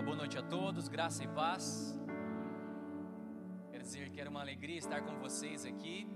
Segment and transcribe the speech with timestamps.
[0.00, 1.94] Uma boa noite a todos, graça e paz.
[3.70, 6.08] Quero dizer que era uma alegria estar com vocês aqui,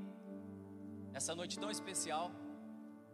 [1.12, 2.30] nessa noite tão especial,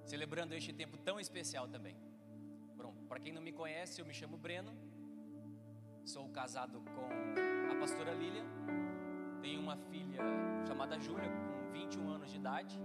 [0.05, 1.97] celebrando este tempo tão especial também.
[2.77, 4.73] Bom, para quem não me conhece, eu me chamo Breno,
[6.05, 8.45] sou casado com a pastora Lília,
[9.43, 10.21] tenho uma filha
[10.69, 12.81] chamada Júlia, com 21 anos de idade,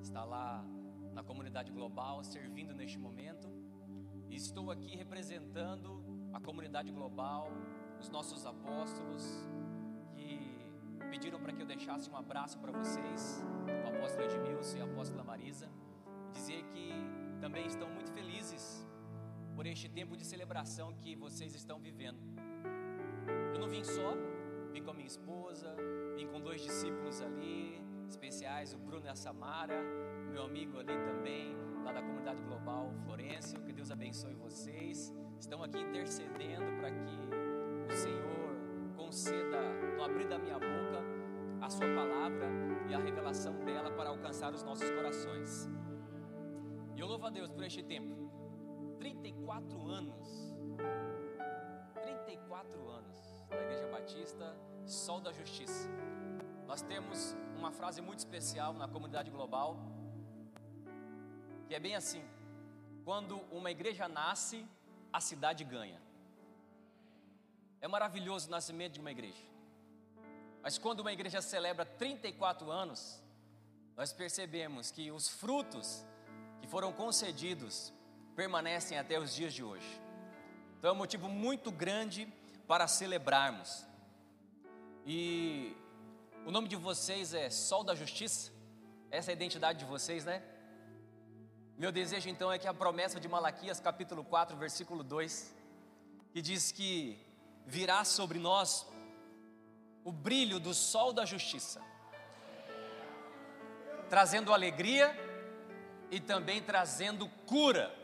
[0.00, 0.64] está lá
[1.12, 3.48] na comunidade global, servindo neste momento,
[4.30, 6.05] e estou aqui representando
[6.36, 7.50] a comunidade global,
[7.98, 9.24] os nossos apóstolos,
[10.14, 10.38] que
[11.10, 13.42] pediram para que eu deixasse um abraço para vocês,
[13.84, 15.68] o apóstolo Edmilson e a apóstola Marisa,
[16.32, 16.92] dizer que
[17.40, 18.86] também estão muito felizes
[19.54, 22.18] por este tempo de celebração que vocês estão vivendo.
[23.54, 24.14] Eu não vim só,
[24.72, 25.74] vim com a minha esposa,
[26.16, 29.80] vim com dois discípulos ali, especiais, o Bruno e a Samara,
[30.30, 35.14] meu amigo ali também, lá da comunidade global, Florencio, que Deus abençoe vocês.
[35.46, 39.60] Estão aqui intercedendo para que o Senhor conceda,
[39.94, 41.04] no abrir da minha boca,
[41.60, 42.48] a Sua palavra
[42.90, 45.70] e a revelação dela para alcançar os nossos corações.
[46.96, 48.28] E eu louvo a Deus por este tempo.
[48.98, 50.52] 34 anos.
[52.02, 55.88] 34 anos na Igreja Batista, Sol da Justiça.
[56.66, 59.78] Nós temos uma frase muito especial na comunidade global,
[61.68, 62.24] que é bem assim:
[63.04, 64.68] quando uma igreja nasce,
[65.12, 66.00] a cidade ganha.
[67.80, 69.42] É maravilhoso o nascimento de uma igreja.
[70.62, 73.22] Mas quando uma igreja celebra 34 anos,
[73.96, 76.04] nós percebemos que os frutos
[76.60, 77.92] que foram concedidos
[78.34, 80.00] permanecem até os dias de hoje.
[80.78, 82.26] Então é um motivo muito grande
[82.66, 83.86] para celebrarmos.
[85.06, 85.76] E
[86.44, 88.52] o nome de vocês é Sol da Justiça?
[89.10, 90.42] Essa é a identidade de vocês, né?
[91.78, 95.54] Meu desejo então é que a promessa de Malaquias, capítulo 4, versículo 2,
[96.32, 97.22] que diz que
[97.66, 98.86] virá sobre nós
[100.02, 101.82] o brilho do sol da justiça,
[104.08, 105.14] trazendo alegria
[106.10, 107.94] e também trazendo cura.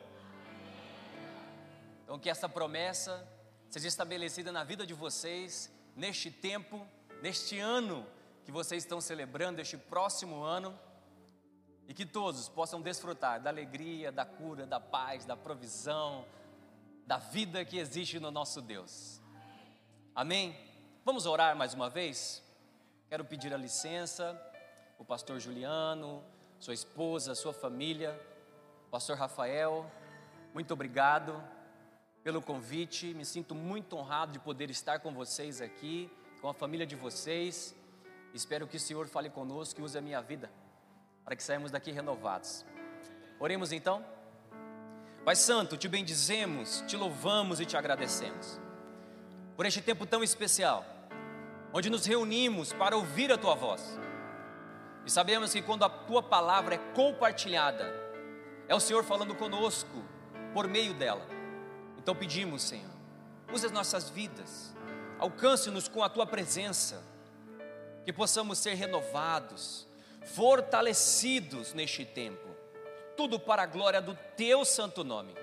[2.05, 3.27] Então, que essa promessa
[3.71, 6.87] seja estabelecida na vida de vocês, neste tempo,
[7.23, 8.07] neste ano
[8.45, 10.79] que vocês estão celebrando, este próximo ano
[11.89, 16.25] e que todos possam desfrutar da alegria, da cura, da paz, da provisão,
[17.07, 19.21] da vida que existe no nosso Deus.
[20.15, 20.57] Amém?
[21.05, 22.43] Vamos orar mais uma vez?
[23.09, 24.41] Quero pedir a licença,
[24.99, 26.23] o pastor Juliano,
[26.59, 28.19] sua esposa, sua família,
[28.91, 29.91] pastor Rafael,
[30.55, 31.43] muito obrigado
[32.23, 36.11] pelo convite, me sinto muito honrado de poder estar com vocês aqui,
[36.41, 37.75] com a família de vocês.
[38.33, 40.49] Espero que o Senhor fale conosco e use a minha vida
[41.25, 42.65] para que saímos daqui renovados.
[43.39, 44.05] Oremos então.
[45.25, 48.61] Pai Santo, te bendizemos, te louvamos e te agradecemos
[49.57, 50.85] por este tempo tão especial,
[51.73, 53.99] onde nos reunimos para ouvir a tua voz.
[55.05, 57.93] E sabemos que quando a tua palavra é compartilhada,
[58.69, 60.03] é o Senhor falando conosco
[60.55, 61.27] por meio dela.
[61.99, 62.91] Então pedimos, Senhor,
[63.53, 64.75] use as nossas vidas,
[65.19, 67.03] alcance-nos com a tua presença,
[68.05, 69.87] que possamos ser renovados,
[70.25, 72.49] fortalecidos neste tempo,
[73.17, 75.35] tudo para a glória do teu santo nome.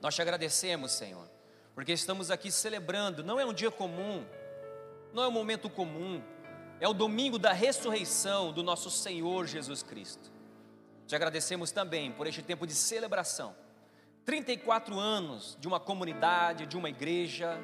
[0.00, 1.28] Nós te agradecemos, Senhor,
[1.74, 4.24] porque estamos aqui celebrando, não é um dia comum,
[5.12, 6.22] não é um momento comum,
[6.80, 10.30] é o domingo da ressurreição do nosso Senhor Jesus Cristo.
[11.06, 13.54] Te agradecemos também por este tempo de celebração.
[14.24, 17.58] 34 anos de uma comunidade, de uma igreja,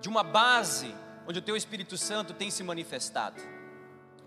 [0.00, 0.94] de uma base
[1.26, 3.57] onde o teu Espírito Santo tem se manifestado.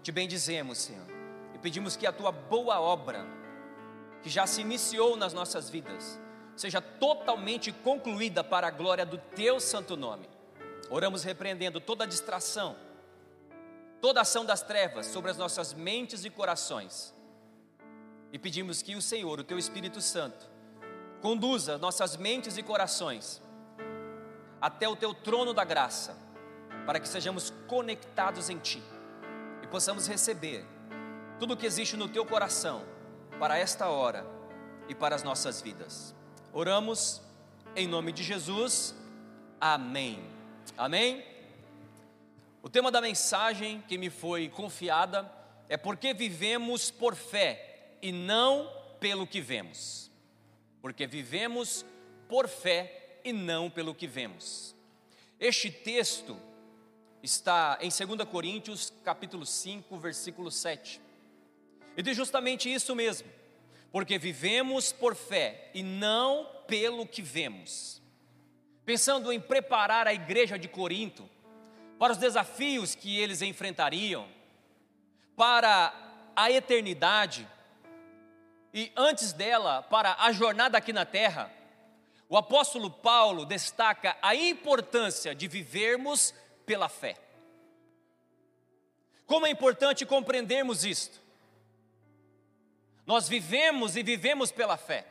[0.04, 1.06] Te bendizemos, Senhor,
[1.54, 3.24] e pedimos que a tua boa obra,
[4.24, 6.20] que já se iniciou nas nossas vidas,
[6.56, 10.28] seja totalmente concluída para a glória do teu santo nome.
[10.90, 12.76] Oramos repreendendo toda distração,
[14.02, 17.14] toda ação das trevas sobre as nossas mentes e corações.
[18.34, 20.50] E pedimos que o Senhor, o teu Espírito Santo,
[21.22, 23.40] conduza nossas mentes e corações
[24.60, 26.18] até o teu trono da graça,
[26.88, 28.82] para que sejamos conectados em ti
[29.72, 30.66] possamos receber
[31.40, 32.86] tudo o que existe no teu coração
[33.40, 34.26] para esta hora
[34.90, 36.14] e para as nossas vidas.
[36.52, 37.22] Oramos
[37.74, 38.94] em nome de Jesus.
[39.60, 40.22] Amém.
[40.78, 41.26] Amém.
[42.62, 45.32] O tema da mensagem que me foi confiada
[45.70, 48.70] é porque vivemos por fé e não
[49.00, 50.12] pelo que vemos.
[50.82, 51.86] Porque vivemos
[52.28, 54.76] por fé e não pelo que vemos.
[55.40, 56.38] Este texto
[57.22, 61.02] está em 2 Coríntios, capítulo 5, versículo 7.
[61.96, 63.30] E diz justamente isso mesmo,
[63.92, 68.02] porque vivemos por fé e não pelo que vemos.
[68.84, 71.30] pensando em preparar a igreja de Corinto
[72.00, 74.28] para os desafios que eles enfrentariam,
[75.36, 75.94] para
[76.36, 77.48] a eternidade
[78.74, 81.52] e antes dela, para a jornada aqui na terra,
[82.30, 86.34] o apóstolo Paulo destaca a importância de vivermos
[86.66, 87.18] pela fé.
[89.26, 91.20] Como é importante compreendermos isto.
[93.06, 95.08] Nós vivemos e vivemos pela fé.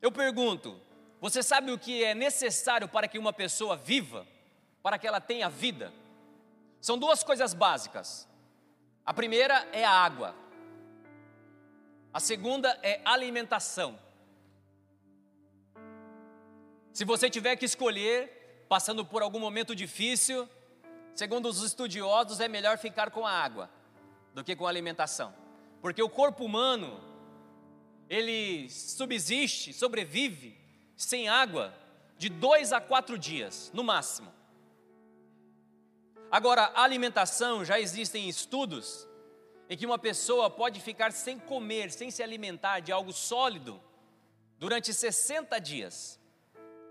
[0.00, 0.80] Eu pergunto:
[1.20, 4.26] você sabe o que é necessário para que uma pessoa viva,
[4.82, 5.92] para que ela tenha vida?
[6.80, 8.26] São duas coisas básicas.
[9.04, 10.34] A primeira é a água,
[12.12, 13.98] a segunda é alimentação.
[16.92, 18.39] Se você tiver que escolher,
[18.70, 20.48] passando por algum momento difícil,
[21.12, 23.68] segundo os estudiosos, é melhor ficar com a água
[24.32, 25.34] do que com a alimentação.
[25.82, 27.00] Porque o corpo humano,
[28.08, 30.56] ele subsiste, sobrevive
[30.96, 31.74] sem água
[32.16, 34.32] de dois a quatro dias, no máximo.
[36.30, 39.04] Agora, a alimentação, já existem estudos
[39.68, 43.82] em que uma pessoa pode ficar sem comer, sem se alimentar de algo sólido
[44.60, 46.20] durante 60 dias.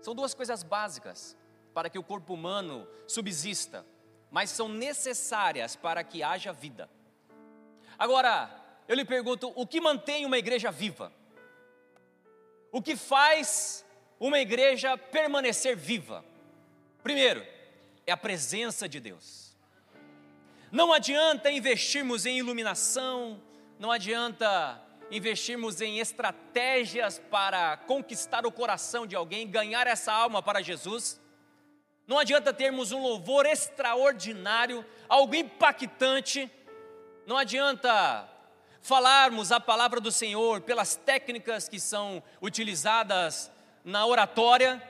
[0.02, 1.39] São duas coisas básicas
[1.74, 3.86] para que o corpo humano subsista,
[4.30, 6.88] mas são necessárias para que haja vida.
[7.98, 8.50] Agora,
[8.88, 11.12] eu lhe pergunto: o que mantém uma igreja viva?
[12.72, 13.84] O que faz
[14.18, 16.24] uma igreja permanecer viva?
[17.02, 17.44] Primeiro,
[18.06, 19.56] é a presença de Deus.
[20.70, 23.42] Não adianta investirmos em iluminação,
[23.78, 24.80] não adianta
[25.10, 31.19] investirmos em estratégias para conquistar o coração de alguém, ganhar essa alma para Jesus.
[32.10, 36.50] Não adianta termos um louvor extraordinário, algo impactante.
[37.24, 38.28] Não adianta
[38.82, 43.48] falarmos a palavra do Senhor pelas técnicas que são utilizadas
[43.84, 44.82] na oratória,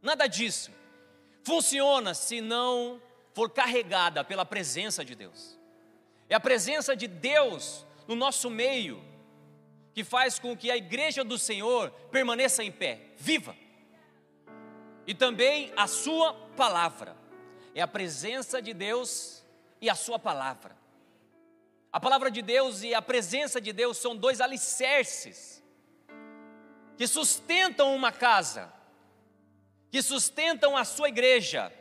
[0.00, 0.70] nada disso
[1.42, 3.02] funciona se não
[3.34, 5.58] for carregada pela presença de Deus.
[6.26, 9.04] É a presença de Deus no nosso meio
[9.92, 13.54] que faz com que a igreja do Senhor permaneça em pé, viva.
[15.10, 17.16] E também a sua palavra.
[17.74, 19.44] É a presença de Deus
[19.80, 20.76] e a sua palavra.
[21.92, 25.64] A palavra de Deus e a presença de Deus são dois alicerces
[26.96, 28.72] que sustentam uma casa,
[29.90, 31.72] que sustentam a sua igreja,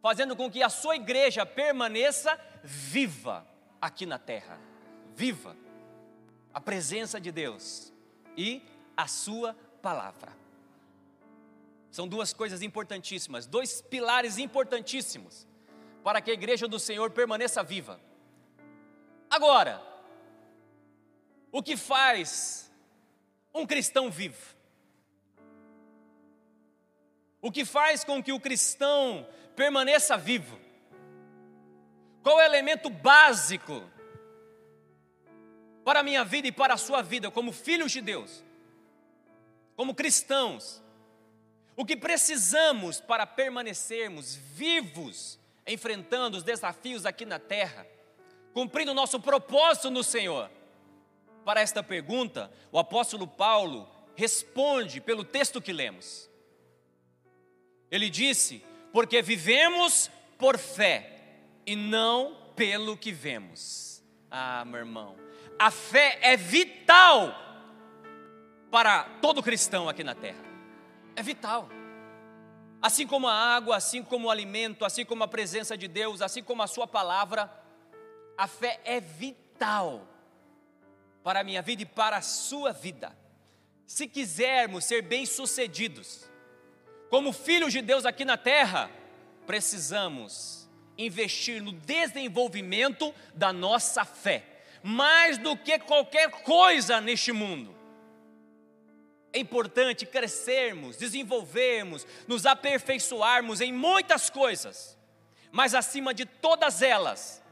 [0.00, 3.44] fazendo com que a sua igreja permaneça viva
[3.80, 4.56] aqui na terra.
[5.16, 5.56] Viva
[6.54, 7.92] a presença de Deus
[8.36, 8.62] e
[8.96, 10.39] a sua palavra.
[11.90, 15.46] São duas coisas importantíssimas, dois pilares importantíssimos
[16.04, 18.00] para que a igreja do Senhor permaneça viva.
[19.28, 19.82] Agora,
[21.50, 22.70] o que faz
[23.52, 24.54] um cristão vivo?
[27.42, 29.26] O que faz com que o cristão
[29.56, 30.58] permaneça vivo?
[32.22, 33.82] Qual é o elemento básico
[35.84, 38.44] para a minha vida e para a sua vida, como filhos de Deus,
[39.74, 40.82] como cristãos?
[41.80, 47.86] O que precisamos para permanecermos vivos, enfrentando os desafios aqui na terra?
[48.52, 50.50] cumprindo o nosso propósito no Senhor?
[51.42, 56.28] Para esta pergunta, o apóstolo Paulo responde pelo texto que lemos.
[57.90, 58.62] Ele disse:
[58.92, 64.02] Porque vivemos por fé e não pelo que vemos.
[64.30, 65.16] Ah, meu irmão,
[65.58, 67.34] a fé é vital
[68.70, 70.49] para todo cristão aqui na terra.
[71.20, 71.68] É vital.
[72.80, 76.42] Assim como a água, assim como o alimento, assim como a presença de Deus, assim
[76.42, 77.52] como a Sua palavra,
[78.38, 80.08] a fé é vital
[81.22, 83.14] para a minha vida e para a sua vida.
[83.86, 86.26] Se quisermos ser bem-sucedidos,
[87.10, 88.90] como filhos de Deus aqui na terra,
[89.46, 97.79] precisamos investir no desenvolvimento da nossa fé, mais do que qualquer coisa neste mundo.
[99.32, 104.98] É importante crescermos, desenvolvermos, nos aperfeiçoarmos em muitas coisas,
[105.52, 107.42] mas acima de todas elas,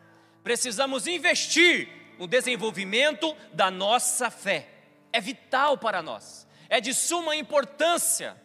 [0.42, 4.68] precisamos investir no desenvolvimento da nossa fé.
[5.12, 8.36] É vital para nós, é de suma importância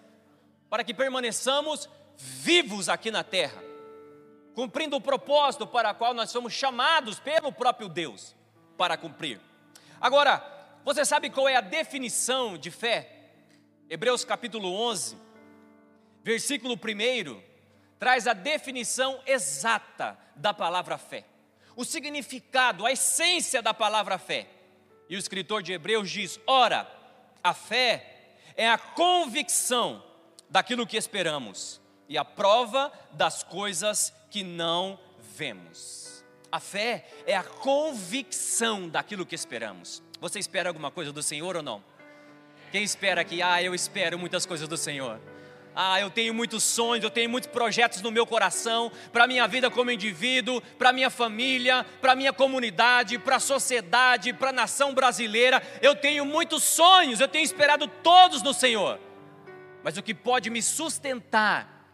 [0.69, 3.63] para que permaneçamos vivos aqui na terra,
[4.53, 8.35] cumprindo o propósito para o qual nós somos chamados pelo próprio Deus
[8.77, 9.41] para cumprir.
[9.99, 10.43] Agora,
[10.85, 13.22] você sabe qual é a definição de fé?
[13.89, 15.17] Hebreus capítulo 11,
[16.23, 17.41] versículo 1,
[17.99, 21.25] traz a definição exata da palavra fé
[21.75, 24.47] o significado, a essência da palavra fé.
[25.09, 26.89] E o escritor de Hebreus diz: ora,
[27.43, 30.03] a fé é a convicção
[30.49, 34.99] daquilo que esperamos e a prova das coisas que não
[35.35, 36.23] vemos.
[36.51, 40.03] A fé é a convicção daquilo que esperamos.
[40.19, 41.83] Você espera alguma coisa do Senhor ou não?
[42.73, 43.39] Quem espera aqui?
[43.39, 45.21] Ah, eu espero muitas coisas do Senhor.
[45.75, 49.47] Ah, eu tenho muitos sonhos, eu tenho muitos projetos no meu coração, para a minha
[49.47, 54.49] vida como indivíduo, para a minha família, para a minha comunidade, para a sociedade, para
[54.49, 55.61] a nação brasileira.
[55.83, 58.99] Eu tenho muitos sonhos, eu tenho esperado todos no Senhor.
[59.83, 61.87] Mas o que pode me sustentar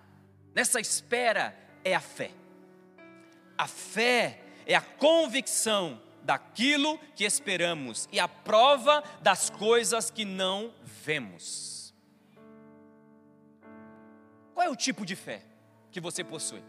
[0.55, 2.31] nessa espera é a fé.
[3.57, 10.73] A fé é a convicção daquilo que esperamos e a prova das coisas que não
[10.83, 11.93] vemos.
[14.53, 15.41] Qual é o tipo de fé
[15.91, 16.63] que você possui?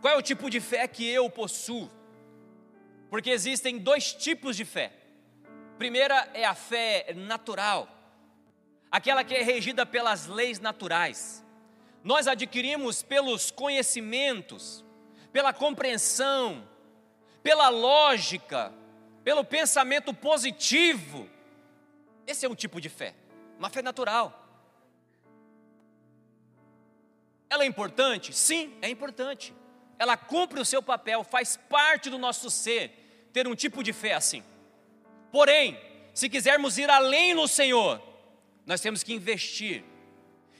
[0.00, 1.90] Qual é o tipo de fé que eu possuo?
[3.08, 4.92] Porque existem dois tipos de fé.
[5.78, 7.88] Primeira é a fé natural,
[8.90, 11.44] aquela que é regida pelas leis naturais.
[12.02, 14.84] Nós adquirimos pelos conhecimentos,
[15.32, 16.68] pela compreensão,
[17.44, 18.72] pela lógica,
[19.22, 21.28] pelo pensamento positivo.
[22.26, 23.14] Esse é um tipo de fé,
[23.58, 24.40] uma fé natural.
[27.50, 28.32] Ela é importante?
[28.32, 29.54] Sim, é importante.
[29.98, 34.14] Ela cumpre o seu papel, faz parte do nosso ser ter um tipo de fé
[34.14, 34.42] assim.
[35.30, 35.78] Porém,
[36.14, 38.02] se quisermos ir além no Senhor,
[38.64, 39.84] nós temos que investir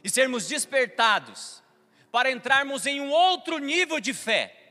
[0.02, 1.62] e sermos despertados
[2.12, 4.63] para entrarmos em um outro nível de fé,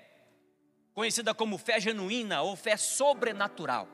[0.94, 3.88] conhecida como fé genuína ou fé sobrenatural.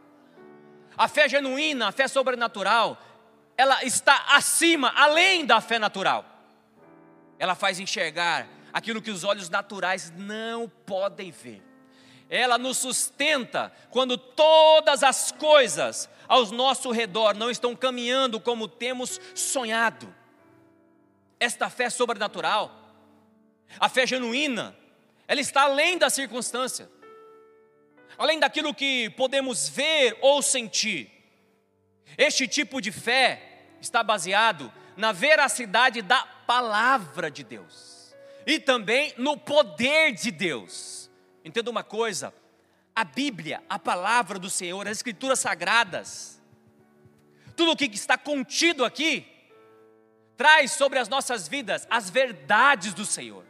[0.97, 2.97] A fé genuína, a fé sobrenatural,
[3.55, 6.39] ela está acima, além da fé natural
[7.39, 11.63] ela faz enxergar aquilo que os olhos naturais não podem ver.
[12.29, 19.19] Ela nos sustenta quando todas as coisas ao nosso redor não estão caminhando como temos
[19.33, 20.13] sonhado.
[21.39, 22.77] Esta fé sobrenatural,
[23.79, 24.75] a fé genuína,
[25.29, 26.89] ela está além da circunstância,
[28.17, 31.07] além daquilo que podemos ver ou sentir.
[32.17, 38.11] Este tipo de fé está baseado na veracidade da palavra de Deus
[38.43, 41.11] e também no poder de Deus.
[41.45, 42.33] Entenda uma coisa:
[42.95, 46.41] a Bíblia, a palavra do Senhor, as Escrituras sagradas,
[47.55, 49.27] tudo o que está contido aqui,
[50.35, 53.48] traz sobre as nossas vidas as verdades do Senhor.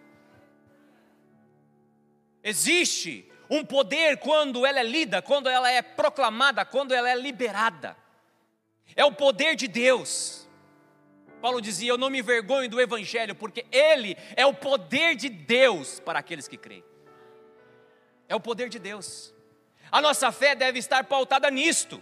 [2.43, 7.97] Existe um poder quando ela é lida, quando ela é proclamada, quando ela é liberada.
[8.95, 10.47] É o poder de Deus.
[11.41, 15.99] Paulo dizia: Eu não me envergonho do Evangelho, porque ele é o poder de Deus
[15.99, 16.83] para aqueles que creem.
[18.27, 19.33] É o poder de Deus.
[19.91, 22.01] A nossa fé deve estar pautada nisto,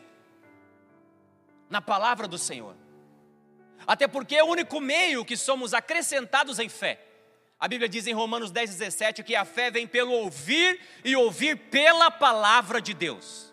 [1.69, 2.75] na palavra do Senhor.
[3.85, 7.06] Até porque é o único meio que somos acrescentados em fé.
[7.59, 11.55] A Bíblia diz em Romanos 10, 17 que a fé vem pelo ouvir e ouvir
[11.55, 13.51] pela palavra de Deus.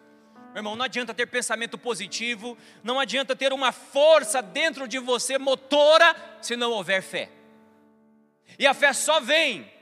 [0.49, 5.39] Meu irmão, não adianta ter pensamento positivo, não adianta ter uma força dentro de você
[5.39, 7.31] motora se não houver fé.
[8.59, 9.73] E a fé só vem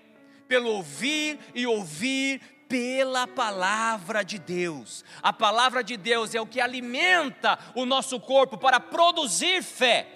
[0.46, 5.04] pelo ouvir e ouvir pela palavra de Deus.
[5.20, 10.06] A palavra de Deus é o que alimenta o nosso corpo para produzir fé.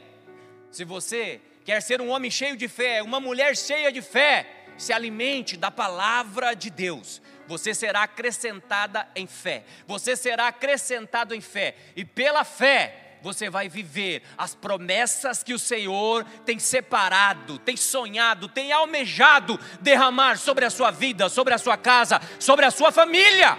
[0.71, 4.47] Se você quer ser um homem cheio de fé, uma mulher cheia de fé,
[4.79, 9.65] se alimente da palavra de Deus você será acrescentada em fé.
[9.87, 11.77] Você será acrescentado em fé.
[11.95, 18.49] E pela fé, você vai viver as promessas que o Senhor tem separado, tem sonhado,
[18.49, 23.59] tem almejado derramar sobre a sua vida, sobre a sua casa, sobre a sua família.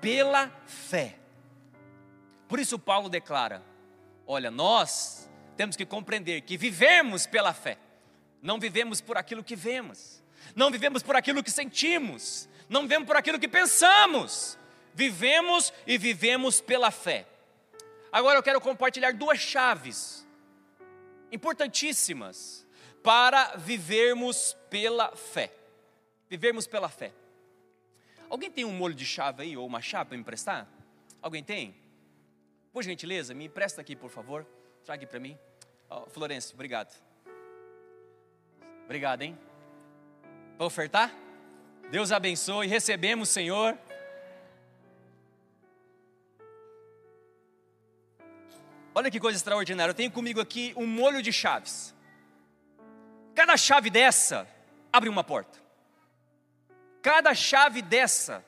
[0.00, 1.16] Pela fé.
[2.48, 3.62] Por isso, Paulo declara:
[4.26, 5.21] olha, nós
[5.62, 7.78] temos que compreender que vivemos pela fé,
[8.42, 10.22] não vivemos por aquilo que vemos
[10.54, 14.58] não vivemos por aquilo que sentimos, não vivemos por aquilo que pensamos,
[14.94, 17.26] vivemos e vivemos pela fé.
[18.10, 20.26] Agora eu quero compartilhar duas chaves
[21.30, 22.66] importantíssimas
[23.02, 25.50] para vivermos pela fé.
[26.28, 27.12] Vivermos pela fé.
[28.28, 30.66] Alguém tem um molho de chave aí ou uma chave para me emprestar?
[31.20, 31.74] Alguém tem?
[32.72, 34.46] Por gentileza, me empresta aqui, por favor.
[34.84, 35.38] Traga para mim.
[35.94, 36.90] Oh, Florencio, obrigado.
[38.86, 39.38] Obrigado, hein?
[40.56, 41.14] Para ofertar?
[41.90, 43.76] Deus abençoe, recebemos, Senhor.
[48.94, 49.90] Olha que coisa extraordinária.
[49.90, 51.94] Eu tenho comigo aqui um molho de chaves.
[53.34, 54.48] Cada chave dessa
[54.90, 55.58] abre uma porta.
[57.02, 58.42] Cada chave dessa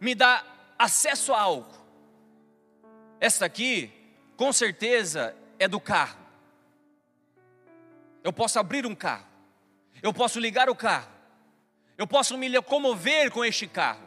[0.00, 0.44] me dá
[0.78, 1.74] acesso a algo.
[3.18, 3.90] Esta aqui,
[4.36, 6.21] com certeza, é do carro.
[8.22, 9.26] Eu posso abrir um carro,
[10.02, 11.10] eu posso ligar o carro,
[11.98, 14.06] eu posso me locomover com este carro,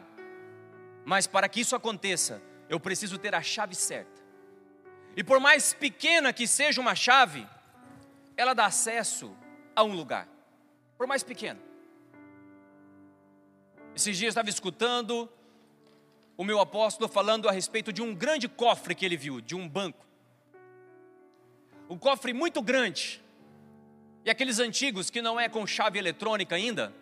[1.04, 4.22] mas para que isso aconteça, eu preciso ter a chave certa.
[5.16, 7.46] E por mais pequena que seja uma chave,
[8.36, 9.34] ela dá acesso
[9.74, 10.28] a um lugar,
[10.98, 11.60] por mais pequeno.
[13.94, 15.28] Esses dias eu estava escutando
[16.36, 19.66] o meu apóstolo falando a respeito de um grande cofre que ele viu, de um
[19.66, 20.04] banco.
[21.88, 23.24] Um cofre muito grande.
[24.26, 26.92] E aqueles antigos que não é com chave eletrônica ainda.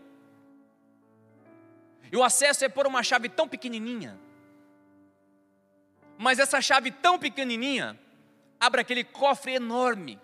[2.12, 4.20] E o acesso é por uma chave tão pequenininha.
[6.18, 7.98] Mas essa chave tão pequenininha
[8.60, 10.20] abre aquele cofre enorme.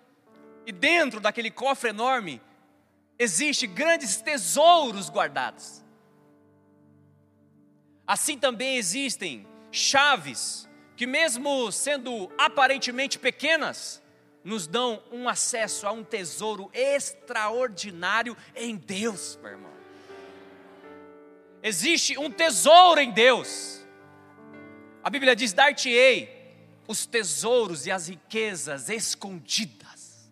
[0.67, 2.39] E dentro daquele cofre enorme
[3.19, 5.83] existe grandes tesouros guardados.
[8.07, 14.03] Assim também existem chaves que, mesmo sendo aparentemente pequenas,
[14.43, 19.71] nos dão um acesso a um tesouro extraordinário em Deus, meu irmão.
[21.63, 23.85] Existe um tesouro em Deus.
[25.03, 26.41] A Bíblia diz: dar-te-ei
[26.89, 30.31] os tesouros e as riquezas escondidas.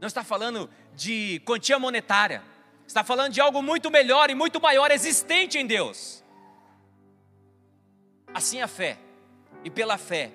[0.00, 2.42] Não está falando de quantia monetária,
[2.86, 6.22] está falando de algo muito melhor e muito maior existente em Deus.
[8.32, 8.98] Assim a fé,
[9.64, 10.32] e pela fé,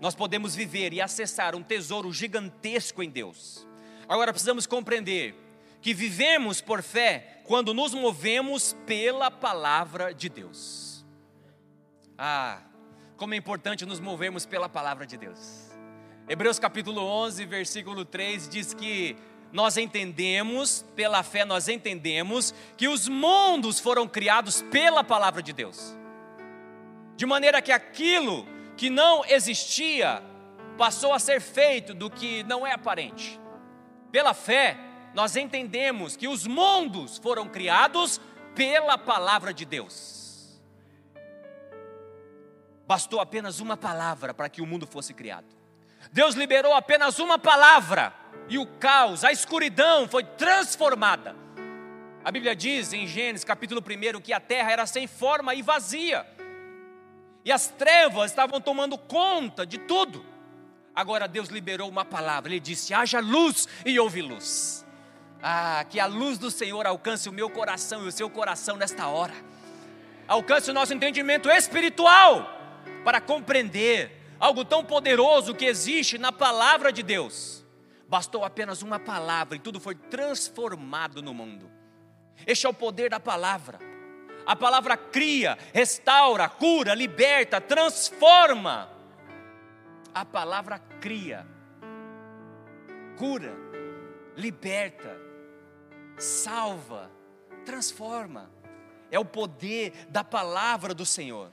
[0.00, 3.66] nós podemos viver e acessar um tesouro gigantesco em Deus.
[4.08, 5.34] Agora precisamos compreender
[5.80, 11.04] que vivemos por fé quando nos movemos pela palavra de Deus.
[12.16, 12.62] Ah,
[13.16, 15.70] como é importante nos movermos pela palavra de Deus.
[16.28, 19.16] Hebreus capítulo 11, versículo 3 diz que
[19.52, 25.94] nós entendemos, pela fé nós entendemos que os mundos foram criados pela palavra de Deus
[27.16, 30.22] de maneira que aquilo que não existia
[30.76, 33.40] passou a ser feito do que não é aparente.
[34.10, 34.76] Pela fé,
[35.14, 38.20] nós entendemos que os mundos foram criados
[38.54, 40.60] pela palavra de Deus.
[42.86, 45.46] Bastou apenas uma palavra para que o mundo fosse criado.
[46.12, 48.12] Deus liberou apenas uma palavra
[48.48, 51.34] e o caos, a escuridão foi transformada.
[52.22, 56.26] A Bíblia diz em Gênesis capítulo 1 que a terra era sem forma e vazia
[57.44, 60.24] e as trevas estavam tomando conta de tudo.
[60.94, 64.86] Agora Deus liberou uma palavra, Ele disse: haja luz e houve luz.
[65.42, 69.08] Ah, que a luz do Senhor alcance o meu coração e o seu coração nesta
[69.08, 69.34] hora.
[70.26, 72.48] Alcance o nosso entendimento espiritual
[73.04, 77.62] para compreender algo tão poderoso que existe na palavra de Deus.
[78.08, 81.70] Bastou apenas uma palavra e tudo foi transformado no mundo.
[82.46, 83.78] Este é o poder da palavra.
[84.46, 88.90] A palavra cria, restaura, cura, liberta, transforma.
[90.14, 91.46] A palavra cria,
[93.16, 93.54] cura,
[94.36, 95.18] liberta,
[96.18, 97.10] salva,
[97.64, 98.50] transforma.
[99.10, 101.50] É o poder da palavra do Senhor.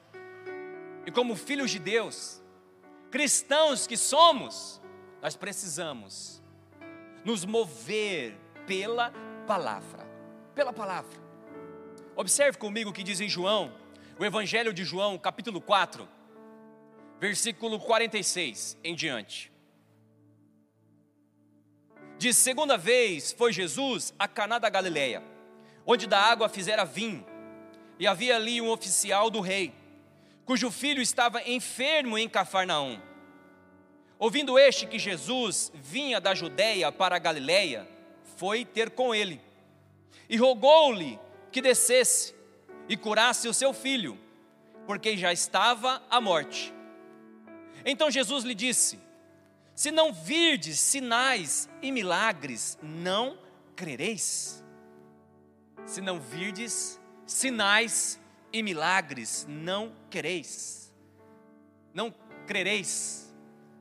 [1.06, 2.42] E como filhos de Deus,
[3.10, 4.82] cristãos que somos,
[5.22, 6.42] nós precisamos
[7.24, 9.12] nos mover pela
[9.48, 10.06] palavra.
[10.56, 11.21] Pela palavra.
[12.16, 13.74] Observe comigo o que diz em João,
[14.20, 16.08] o Evangelho de João, capítulo 4,
[17.20, 19.52] versículo 46 em diante.
[22.18, 25.24] Diz: segunda vez foi Jesus a Caná da Galileia,
[25.86, 27.26] onde da água fizera vinho,
[27.98, 29.74] e havia ali um oficial do rei,
[30.46, 33.00] cujo filho estava enfermo em Cafarnaum.
[34.20, 37.88] Ouvindo este que Jesus vinha da Judéia para a Galileia,
[38.36, 39.40] foi ter com ele,
[40.30, 41.18] e rogou-lhe
[41.52, 42.34] que descesse
[42.88, 44.18] e curasse o seu filho,
[44.88, 46.74] porque já estava à morte.
[47.86, 49.00] Então Jesus lhe disse:
[49.76, 53.38] Se não virdes sinais e milagres, não
[53.76, 54.64] crereis.
[55.86, 58.20] Se não virdes sinais
[58.54, 60.94] e milagres, não quereis.
[61.94, 62.14] Não
[62.46, 63.34] crereis.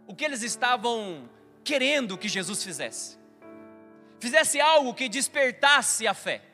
[0.06, 1.28] O que eles estavam
[1.62, 3.18] querendo que Jesus fizesse?
[4.18, 6.49] Fizesse algo que despertasse a fé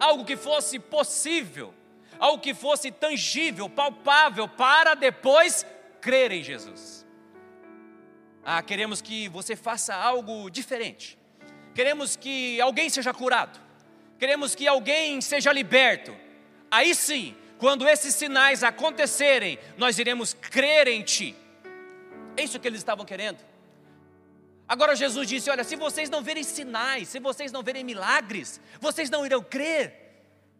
[0.00, 1.74] algo que fosse possível,
[2.18, 5.64] algo que fosse tangível, palpável, para depois
[6.00, 7.06] crer em Jesus.
[8.42, 11.18] Ah, queremos que você faça algo diferente.
[11.74, 13.60] Queremos que alguém seja curado.
[14.18, 16.16] Queremos que alguém seja liberto.
[16.70, 21.36] Aí sim, quando esses sinais acontecerem, nós iremos crer em Ti.
[22.36, 23.49] É isso que eles estavam querendo.
[24.70, 29.10] Agora Jesus disse: Olha, se vocês não verem sinais, se vocês não verem milagres, vocês
[29.10, 29.92] não irão crer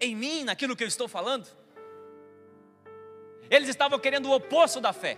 [0.01, 1.47] em mim, naquilo que eu estou falando.
[3.49, 5.17] Eles estavam querendo o oposto da fé,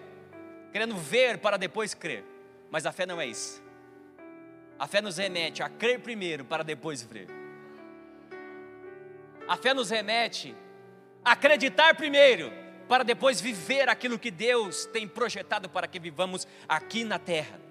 [0.71, 2.23] querendo ver para depois crer,
[2.71, 3.63] mas a fé não é isso.
[4.79, 7.29] A fé nos remete a crer primeiro para depois ver.
[9.49, 10.55] A fé nos remete
[11.25, 12.53] a acreditar primeiro
[12.87, 17.62] para depois viver aquilo que Deus tem projetado para que vivamos aqui na terra.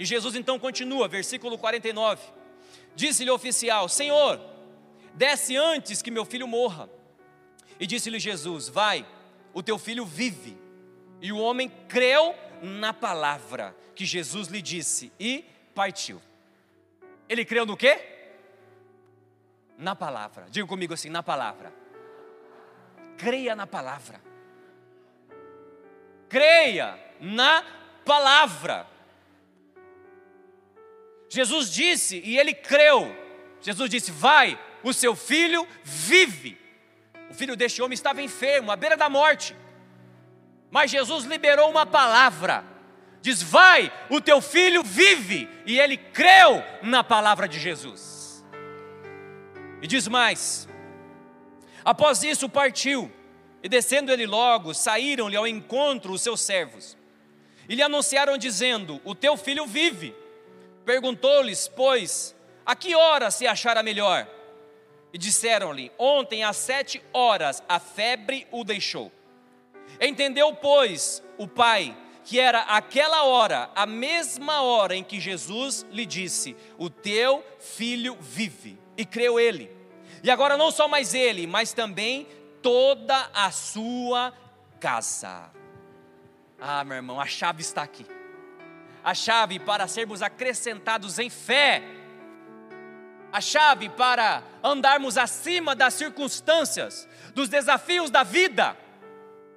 [0.00, 2.22] E Jesus então continua, versículo 49.
[2.96, 4.40] Disse-lhe o oficial: Senhor,
[5.12, 6.88] desce antes que meu filho morra.
[7.78, 9.06] E disse-lhe Jesus: Vai,
[9.52, 10.56] o teu filho vive.
[11.20, 16.18] E o homem creu na palavra que Jesus lhe disse e partiu.
[17.28, 18.00] Ele creu no quê?
[19.76, 20.46] Na palavra.
[20.48, 21.74] Diga comigo assim: na palavra.
[23.18, 24.18] Creia na palavra.
[26.26, 27.62] Creia na
[28.02, 28.89] palavra.
[31.30, 33.16] Jesus disse e ele creu.
[33.62, 36.58] Jesus disse: Vai, o seu filho vive.
[37.30, 39.54] O filho deste homem estava enfermo, à beira da morte.
[40.70, 42.64] Mas Jesus liberou uma palavra.
[43.22, 45.48] Diz: Vai, o teu filho vive.
[45.64, 48.44] E ele creu na palavra de Jesus.
[49.80, 50.68] E diz mais:
[51.84, 53.10] Após isso partiu,
[53.62, 56.98] e descendo ele logo, saíram-lhe ao encontro os seus servos.
[57.68, 60.12] E lhe anunciaram, dizendo: O teu filho vive.
[60.90, 62.34] Perguntou-lhes, pois,
[62.66, 64.26] a que hora se achara melhor?
[65.12, 69.12] E disseram-lhe: Ontem às sete horas a febre o deixou.
[70.00, 76.04] Entendeu, pois, o pai que era aquela hora, a mesma hora em que Jesus lhe
[76.04, 78.76] disse: O teu filho vive.
[78.96, 79.70] E creu ele.
[80.24, 82.26] E agora não só mais ele, mas também
[82.60, 84.34] toda a sua
[84.80, 85.52] casa.
[86.60, 88.04] Ah, meu irmão, a chave está aqui.
[89.02, 91.82] A chave para sermos acrescentados em fé.
[93.32, 98.76] A chave para andarmos acima das circunstâncias, dos desafios da vida,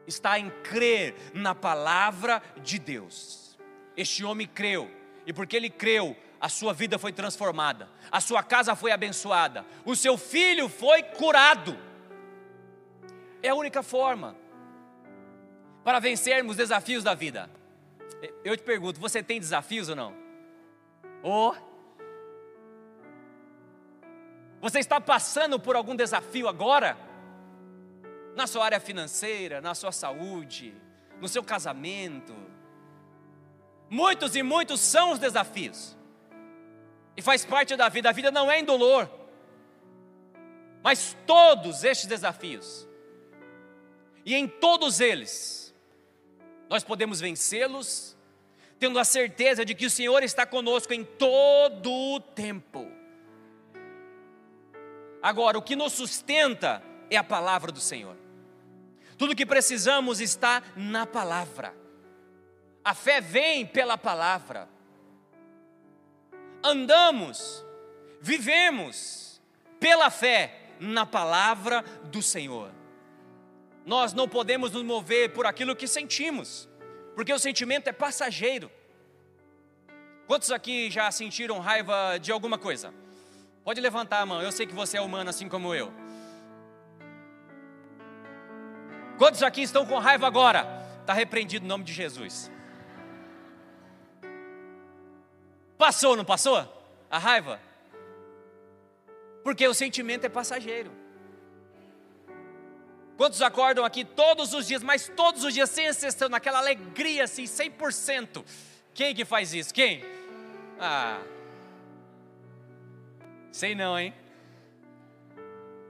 [0.06, 3.58] está em crer na palavra de Deus.
[3.97, 4.89] Este homem creu,
[5.25, 9.95] e porque ele creu, a sua vida foi transformada, a sua casa foi abençoada, o
[9.95, 11.77] seu filho foi curado.
[13.41, 14.36] É a única forma
[15.84, 17.49] para vencermos os desafios da vida.
[18.43, 20.13] Eu te pergunto, você tem desafios ou não?
[21.21, 21.55] Ou
[24.62, 26.97] você está passando por algum desafio agora?
[28.36, 30.73] Na sua área financeira, na sua saúde,
[31.19, 32.33] no seu casamento.
[33.89, 35.97] Muitos e muitos são os desafios.
[37.15, 38.09] E faz parte da vida.
[38.09, 39.09] A vida não é indolor.
[40.81, 42.88] Mas todos estes desafios
[44.25, 45.62] e em todos eles,
[46.73, 48.17] nós podemos vencê-los,
[48.79, 52.91] tendo a certeza de que o Senhor está conosco em todo o tempo.
[55.21, 56.81] Agora, o que nos sustenta
[57.12, 58.17] é a palavra do Senhor.
[59.19, 61.75] Tudo que precisamos está na palavra.
[62.83, 64.67] A fé vem pela palavra.
[66.63, 67.63] Andamos,
[68.19, 69.39] vivemos
[69.79, 72.71] pela fé na palavra do Senhor.
[73.86, 76.69] Nós não podemos nos mover por aquilo que sentimos,
[77.15, 78.72] porque o sentimento é passageiro.
[80.26, 82.93] Quantos aqui já sentiram raiva de alguma coisa?
[83.63, 85.91] Pode levantar a mão, eu sei que você é humano assim como eu.
[89.17, 90.65] Quantos aqui estão com raiva agora?
[91.02, 92.50] Está repreendido no nome de Jesus.
[95.78, 96.65] Passou, não passou?
[97.12, 97.60] A raiva?
[99.43, 101.03] Porque o sentimento é passageiro.
[103.17, 107.43] Quantos acordam aqui todos os dias, mas todos os dias, sem exceção, naquela alegria assim,
[107.43, 108.43] 100%?
[108.93, 109.73] Quem que faz isso?
[109.73, 110.04] Quem?
[110.80, 111.21] Ah.
[113.52, 114.13] Sei não, hein?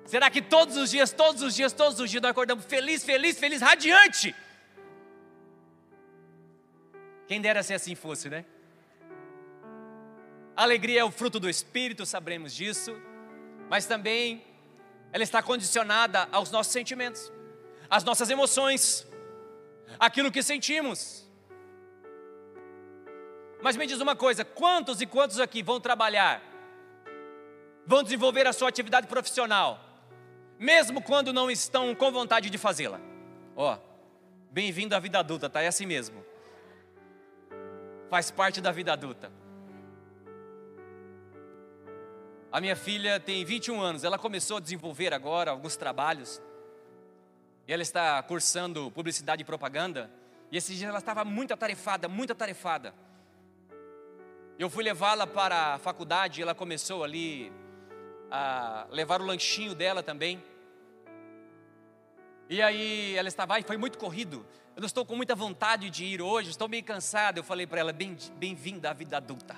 [0.05, 3.39] Será que todos os dias, todos os dias, todos os dias nós acordamos feliz, feliz,
[3.39, 4.35] feliz, radiante?
[7.25, 8.45] Quem dera se assim fosse, né?
[10.55, 12.95] A alegria é o fruto do Espírito, saberemos disso,
[13.69, 14.43] mas também
[15.13, 17.31] ela está condicionada aos nossos sentimentos,
[17.87, 19.07] às nossas emoções,
[19.99, 21.23] aquilo que sentimos.
[23.61, 26.41] Mas me diz uma coisa: quantos e quantos aqui vão trabalhar,
[27.85, 29.79] vão desenvolver a sua atividade profissional,
[30.57, 32.99] mesmo quando não estão com vontade de fazê-la?
[33.55, 33.77] Ó, oh,
[34.49, 35.61] bem-vindo à vida adulta, tá?
[35.61, 36.25] É assim mesmo.
[38.09, 39.31] Faz parte da vida adulta.
[42.53, 46.39] A minha filha tem 21 anos, ela começou a desenvolver agora alguns trabalhos.
[47.67, 50.07] E ela está cursando publicidade e propaganda.
[50.51, 52.93] E esses dias ela estava muito atarefada, muito atarefada.
[54.59, 57.51] Eu fui levá-la para a faculdade, ela começou ali
[58.29, 60.39] a levar o lanchinho dela também.
[62.47, 64.45] E aí ela estava, e foi muito corrido.
[64.75, 67.39] Eu não estou com muita vontade de ir hoje, estou meio cansada.
[67.39, 69.55] Eu falei para ela, bem-vinda bem à vida adulta.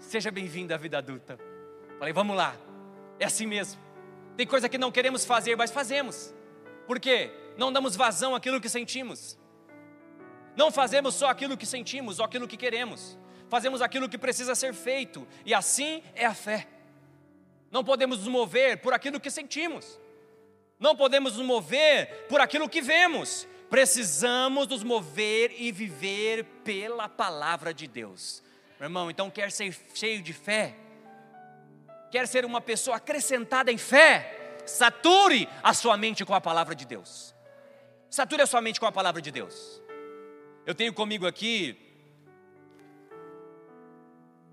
[0.00, 1.47] Seja bem-vindo à vida adulta.
[1.98, 2.56] Falei, vamos lá.
[3.18, 3.80] É assim mesmo.
[4.36, 6.32] Tem coisa que não queremos fazer, mas fazemos.
[6.86, 7.30] Por quê?
[7.56, 9.36] Não damos vazão àquilo que sentimos.
[10.56, 13.18] Não fazemos só aquilo que sentimos ou aquilo que queremos.
[13.48, 15.26] Fazemos aquilo que precisa ser feito.
[15.44, 16.68] E assim é a fé.
[17.70, 20.00] Não podemos nos mover por aquilo que sentimos.
[20.78, 23.46] Não podemos nos mover por aquilo que vemos.
[23.68, 28.42] Precisamos nos mover e viver pela palavra de Deus.
[28.78, 30.74] Meu irmão, então quer ser cheio de fé?
[32.10, 34.62] Quer ser uma pessoa acrescentada em fé?
[34.66, 37.34] Sature a sua mente com a palavra de Deus.
[38.10, 39.82] Sature a sua mente com a palavra de Deus.
[40.64, 41.76] Eu tenho comigo aqui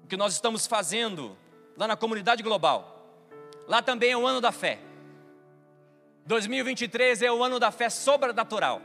[0.03, 1.37] o que nós estamos fazendo
[1.77, 2.91] lá na comunidade global.
[3.67, 4.79] Lá também é o ano da fé.
[6.25, 8.81] 2023 é o ano da fé sobrenatural.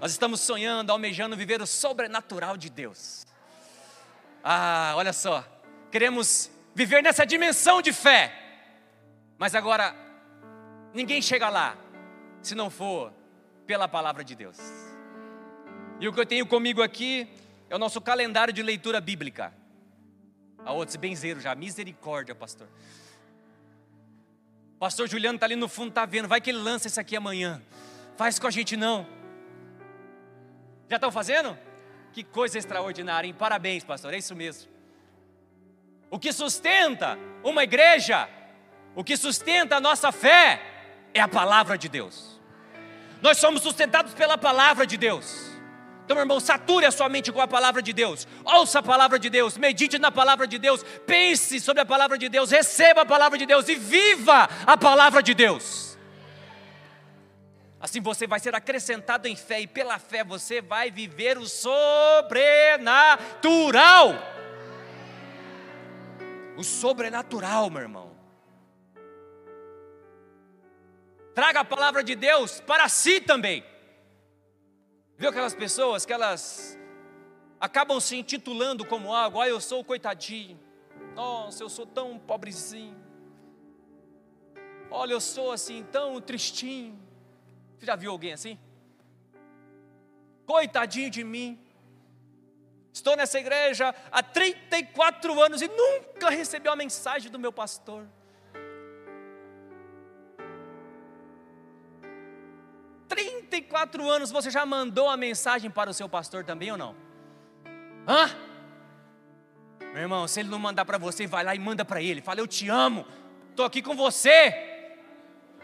[0.00, 3.26] Nós estamos sonhando, almejando viver o sobrenatural de Deus.
[4.42, 5.44] Ah, olha só.
[5.90, 8.32] Queremos viver nessa dimensão de fé.
[9.38, 9.94] Mas agora,
[10.94, 11.76] ninguém chega lá
[12.40, 13.12] se não for
[13.66, 14.58] pela palavra de Deus.
[16.00, 17.28] E o que eu tenho comigo aqui
[17.70, 19.52] é o nosso calendário de leitura bíblica.
[20.64, 22.68] A outros benzeiro já, misericórdia, pastor.
[24.78, 26.26] Pastor Juliano está ali no fundo, está vendo.
[26.26, 27.62] Vai que ele lança isso aqui amanhã.
[28.16, 29.06] Faz com a gente não.
[30.88, 31.56] Já estão fazendo?
[32.12, 33.34] Que coisa extraordinária, hein?
[33.34, 34.12] Parabéns, pastor.
[34.12, 34.71] É isso mesmo.
[36.12, 38.28] O que sustenta uma igreja,
[38.94, 40.60] o que sustenta a nossa fé,
[41.14, 42.38] é a palavra de Deus.
[43.22, 45.50] Nós somos sustentados pela palavra de Deus.
[46.04, 48.28] Então, meu irmão, sature a sua mente com a palavra de Deus.
[48.44, 52.28] Ouça a palavra de Deus, medite na palavra de Deus, pense sobre a palavra de
[52.28, 55.96] Deus, receba a palavra de Deus e viva a palavra de Deus.
[57.80, 64.41] Assim você vai ser acrescentado em fé e pela fé você vai viver o sobrenatural.
[66.56, 68.16] O sobrenatural, meu irmão.
[71.34, 73.64] Traga a palavra de Deus para si também.
[75.16, 76.78] Viu aquelas pessoas que elas
[77.58, 80.58] acabam se intitulando como algo, ah, eu sou o coitadinho.
[81.14, 83.00] Nossa, eu sou tão pobrezinho.
[84.90, 86.98] Olha, eu sou assim, tão tristinho.
[87.78, 88.58] Você já viu alguém assim?
[90.44, 91.58] Coitadinho de mim.
[92.92, 98.06] Estou nessa igreja há 34 anos e nunca recebi uma mensagem do meu pastor.
[103.08, 106.94] 34 anos você já mandou a mensagem para o seu pastor também ou não?
[108.06, 108.30] Hã?
[109.92, 112.22] Meu irmão, se ele não mandar para você, vai lá e manda para ele.
[112.22, 113.06] Fala, eu te amo,
[113.50, 114.90] estou aqui com você,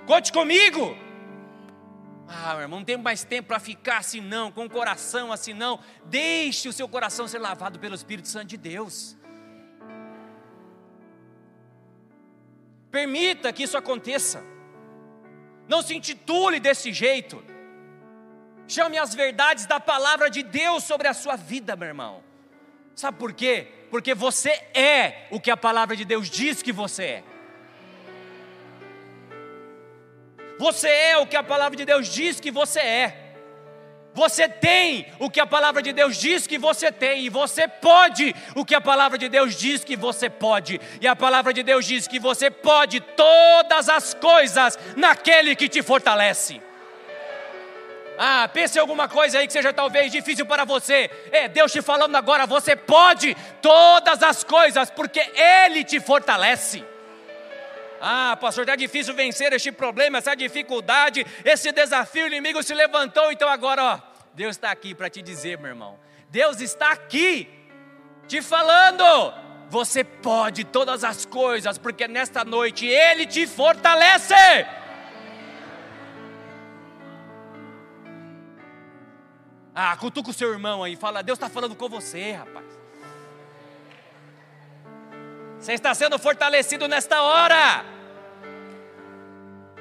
[0.07, 1.08] conte comigo.
[2.29, 5.55] Ah, meu irmão, não tem mais tempo para ficar assim não, com o coração assim
[5.55, 5.81] não.
[6.05, 9.17] Deixe o seu coração ser lavado pelo Espírito Santo de Deus.
[12.91, 14.45] Permita que isso aconteça.
[15.67, 17.43] Não se intitule desse jeito.
[18.67, 22.23] Chame as verdades da palavra de Deus sobre a sua vida, meu irmão.
[22.95, 23.69] Sabe por quê?
[23.91, 27.25] Porque você é o que a palavra de Deus diz que você é.
[30.59, 33.29] Você é o que a palavra de Deus diz que você é.
[34.15, 38.35] Você tem o que a palavra de Deus diz que você tem, e você pode
[38.57, 41.87] o que a palavra de Deus diz que você pode, e a palavra de Deus
[41.87, 46.61] diz que você pode todas as coisas naquele que te fortalece.
[48.19, 51.09] Ah, pense em alguma coisa aí que seja talvez difícil para você.
[51.31, 56.85] É Deus te falando agora, você pode todas as coisas, porque Ele te fortalece.
[58.01, 63.33] Ah, pastor, está difícil vencer este problema, essa dificuldade, esse desafio, o inimigo se levantou,
[63.33, 64.01] então agora, ó,
[64.35, 65.99] Deus está aqui para te dizer, meu irmão.
[66.31, 67.49] Deus está aqui
[68.27, 69.35] te falando.
[69.71, 74.35] Você pode todas as coisas, porque nesta noite Ele te fortalece.
[79.75, 82.78] Ah, cutuca o seu irmão aí, fala, Deus está falando com você, rapaz.
[85.59, 87.85] Você está sendo fortalecido nesta hora.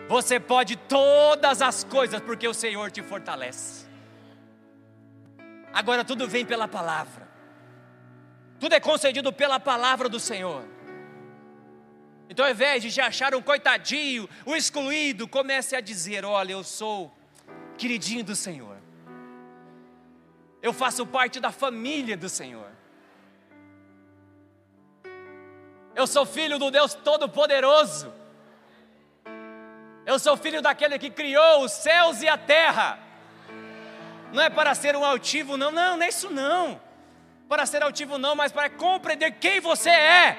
[0.08, 3.86] Você pode todas as coisas porque o Senhor te fortalece.
[5.74, 7.28] Agora tudo vem pela palavra.
[8.60, 10.64] Tudo é concedido pela palavra do Senhor.
[12.30, 17.16] Então, ao invés de achar um coitadinho, um excluído, comece a dizer: Olha, eu sou
[17.78, 18.78] queridinho do Senhor
[20.62, 22.70] eu faço parte da família do Senhor.
[25.98, 28.14] Eu sou filho do Deus Todo-Poderoso.
[30.06, 33.00] Eu sou filho daquele que criou os céus e a terra.
[34.32, 36.80] Não é para ser um altivo, não, não, não é isso não.
[37.50, 40.38] para ser altivo, não, mas para compreender quem você é.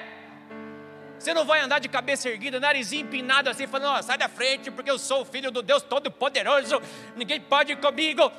[1.18, 4.70] Você não vai andar de cabeça erguida, narizinho empinado assim, falando: oh, sai da frente,
[4.70, 6.80] porque eu sou o filho do Deus Todo-Poderoso,
[7.16, 8.30] ninguém pode ir comigo.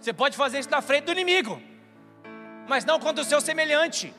[0.00, 1.62] Você pode fazer isso na frente do inimigo,
[2.66, 4.14] mas não contra o seu semelhante.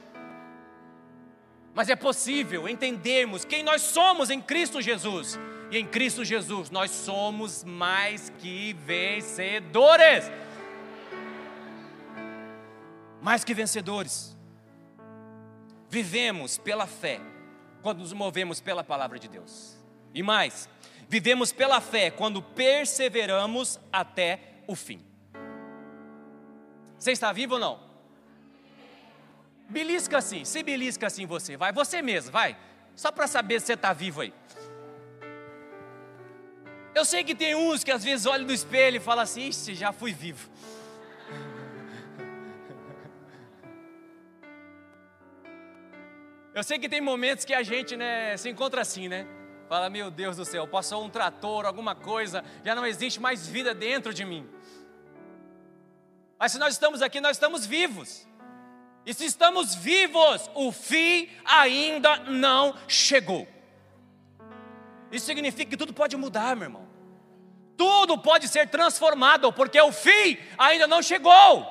[1.74, 5.40] Mas é possível entendermos quem nós somos em Cristo Jesus.
[5.72, 10.32] E em Cristo Jesus nós somos mais que vencedores.
[13.22, 14.38] Mais que vencedores.
[15.90, 17.20] Vivemos pela fé
[17.82, 19.76] quando nos movemos pela palavra de Deus.
[20.14, 20.70] E mais,
[21.10, 25.04] vivemos pela fé quando perseveramos até o fim.
[27.00, 27.93] Você está vivo ou não?
[29.74, 32.56] Belisca assim, se belisca assim você, vai, você mesmo, vai.
[32.96, 34.32] Só para saber se você está vivo aí.
[36.94, 39.74] Eu sei que tem uns que às vezes olham no espelho e falam assim: Ixi,
[39.74, 40.48] já fui vivo.
[46.54, 49.26] Eu sei que tem momentos que a gente né, se encontra assim, né?
[49.68, 53.74] Fala, meu Deus do céu, passou um trator, alguma coisa, já não existe mais vida
[53.74, 54.48] dentro de mim.
[56.38, 58.28] Mas se nós estamos aqui, nós estamos vivos.
[59.06, 63.48] E se estamos vivos, o fim ainda não chegou.
[65.12, 66.88] Isso significa que tudo pode mudar, meu irmão.
[67.76, 71.68] Tudo pode ser transformado, porque o fim ainda não chegou.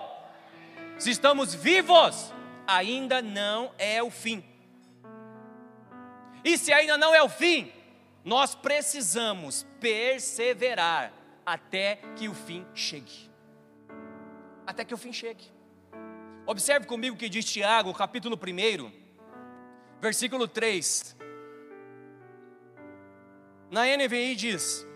[0.99, 2.33] Se estamos vivos,
[2.67, 4.45] ainda não é o fim.
[6.45, 7.73] E se ainda não é o fim,
[8.25, 11.13] nós precisamos perseverar
[11.47, 13.31] até que o fim chegue.
[14.67, 15.51] Até que o fim chegue.
[16.53, 18.93] Observe comigo o que diz Tiago, capítulo 1,
[19.99, 21.17] versículo 3.
[23.71, 24.87] Na NVI diz: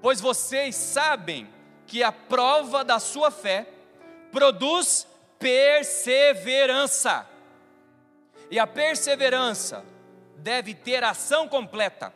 [0.00, 1.48] Pois vocês sabem
[1.86, 3.68] que a prova da sua fé
[4.32, 5.06] produz
[5.38, 7.28] perseverança.
[8.50, 9.84] E a perseverança
[10.36, 12.12] deve ter ação completa,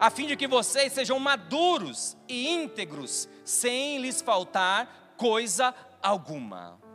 [0.00, 6.85] a fim de que vocês sejam maduros e íntegros, sem lhes faltar coisa alguma.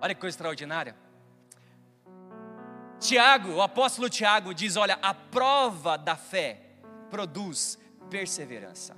[0.00, 0.94] Olha que coisa extraordinária.
[3.00, 6.60] Tiago, o apóstolo Tiago diz: Olha, a prova da fé
[7.10, 7.78] produz
[8.10, 8.96] perseverança.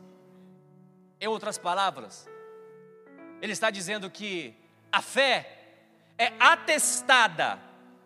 [1.21, 2.29] Em outras palavras,
[3.41, 4.55] ele está dizendo que
[4.91, 5.59] a fé
[6.17, 7.59] é atestada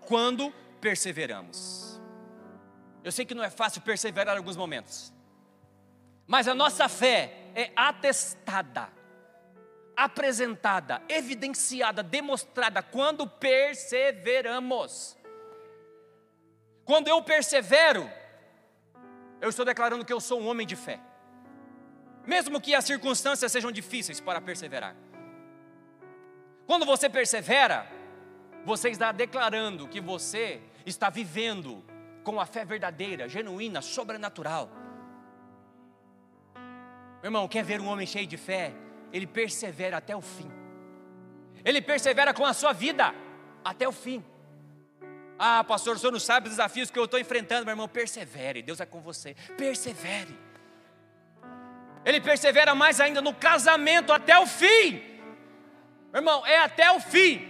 [0.06, 2.00] quando perseveramos.
[3.04, 5.12] Eu sei que não é fácil perseverar em alguns momentos,
[6.26, 8.88] mas a nossa fé é atestada
[9.96, 15.16] apresentada, evidenciada, demonstrada quando perseveramos.
[16.84, 18.10] Quando eu persevero,
[19.40, 21.00] eu estou declarando que eu sou um homem de fé.
[22.26, 24.94] Mesmo que as circunstâncias sejam difíceis para perseverar.
[26.66, 27.86] Quando você persevera,
[28.64, 31.84] você está declarando que você está vivendo
[32.22, 34.70] com a fé verdadeira, genuína, sobrenatural.
[37.20, 38.72] Meu irmão, quer ver um homem cheio de fé?
[39.12, 40.50] Ele persevera até o fim.
[41.64, 43.14] Ele persevera com a sua vida
[43.64, 44.24] até o fim.
[45.38, 47.88] Ah, pastor, o senhor não sabe os desafios que eu estou enfrentando, meu irmão.
[47.88, 49.34] Persevere, Deus é com você.
[49.56, 50.38] Persevere.
[52.04, 55.02] Ele persevera mais ainda no casamento até o fim.
[56.12, 57.48] Meu irmão, é até o fim.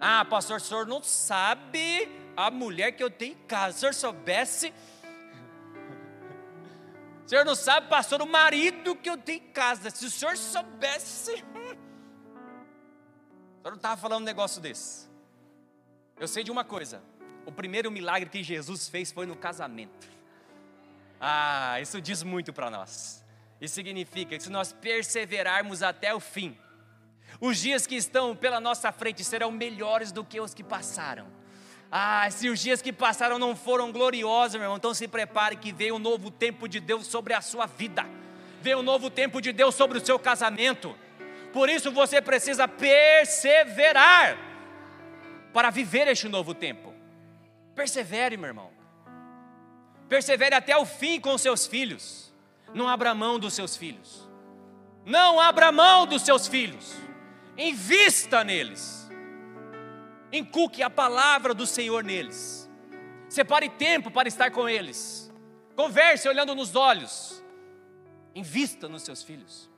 [0.00, 3.72] Ah, pastor, o senhor não sabe a mulher que eu tenho em casa.
[3.72, 4.72] Se o senhor soubesse
[7.24, 9.90] o senhor não sabe, pastor, o marido que eu tenho em casa.
[9.90, 11.42] Se o senhor soubesse.
[13.56, 15.08] O senhor não estava falando um negócio desse.
[16.20, 17.02] Eu sei de uma coisa:
[17.46, 20.06] o primeiro milagre que Jesus fez foi no casamento.
[21.18, 23.24] Ah, isso diz muito para nós.
[23.58, 26.58] Isso significa que se nós perseverarmos até o fim,
[27.40, 31.26] os dias que estão pela nossa frente serão melhores do que os que passaram.
[31.96, 35.72] Ah, se os dias que passaram não foram gloriosos, meu irmão, então se prepare que
[35.72, 38.04] veio um novo tempo de Deus sobre a sua vida,
[38.60, 40.98] veio um novo tempo de Deus sobre o seu casamento.
[41.52, 44.36] Por isso você precisa perseverar
[45.52, 46.92] para viver este novo tempo.
[47.76, 48.72] Persevere, meu irmão.
[50.08, 52.34] Persevere até o fim com seus filhos.
[52.74, 54.28] Não abra mão dos seus filhos.
[55.06, 56.92] Não abra mão dos seus filhos.
[57.56, 59.03] Invista neles
[60.38, 62.68] inculque a palavra do Senhor neles.
[63.28, 65.32] Separe tempo para estar com eles.
[65.76, 67.42] Converse olhando nos olhos.
[68.34, 69.70] Invista nos seus filhos.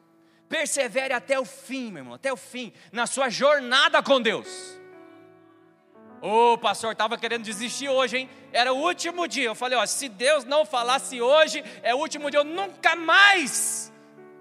[0.48, 4.78] Persevere até o fim, meu irmão, até o fim, na sua jornada com Deus.
[6.22, 8.30] Ô oh, pastor, estava querendo desistir hoje, hein?
[8.52, 9.44] Era o último dia.
[9.44, 13.92] Eu falei: ó, se Deus não falasse hoje, é o último dia, eu nunca mais,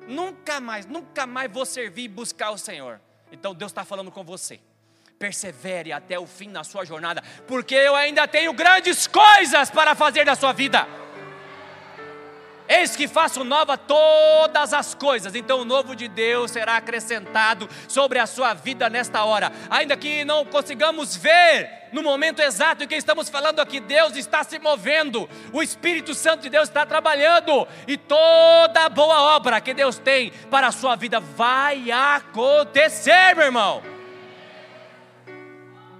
[0.08, 3.02] nunca mais, nunca mais vou servir e buscar o Senhor.
[3.32, 4.62] Então Deus está falando com você
[5.18, 10.26] Persevere até o fim na sua jornada, porque eu ainda tenho grandes coisas para fazer
[10.26, 10.88] na sua vida.
[12.68, 18.18] Eis que faço nova todas as coisas, então o novo de Deus será acrescentado sobre
[18.18, 19.52] a sua vida nesta hora.
[19.70, 24.44] Ainda que não consigamos ver no momento exato em que estamos falando aqui, Deus está
[24.44, 30.00] se movendo, o Espírito Santo de Deus está trabalhando, e toda boa obra que Deus
[30.00, 33.95] tem para a sua vida vai acontecer, meu irmão.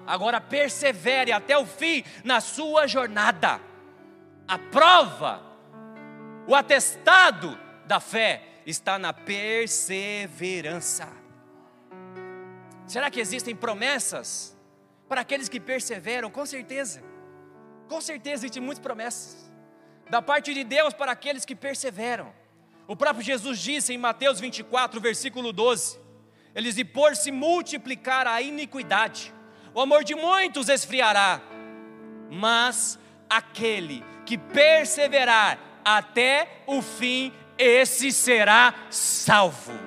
[0.06, 3.60] Agora persevere até o fim na sua jornada.
[4.48, 5.46] A prova
[6.48, 11.08] o atestado da fé está na perseverança.
[12.86, 14.56] Será que existem promessas
[15.10, 16.30] para aqueles que perseveram?
[16.30, 17.04] Com certeza.
[17.88, 19.52] Com certeza existem muitas promessas.
[20.10, 22.32] Da parte de Deus para aqueles que perseveram.
[22.88, 26.00] O próprio Jesus disse em Mateus 24, versículo 12:
[26.54, 29.34] Ele diz: E por se multiplicar a iniquidade,
[29.76, 31.42] o amor de muitos esfriará,
[32.32, 32.98] mas
[33.30, 39.78] aquele que perseverar até o fim, esse será salvo.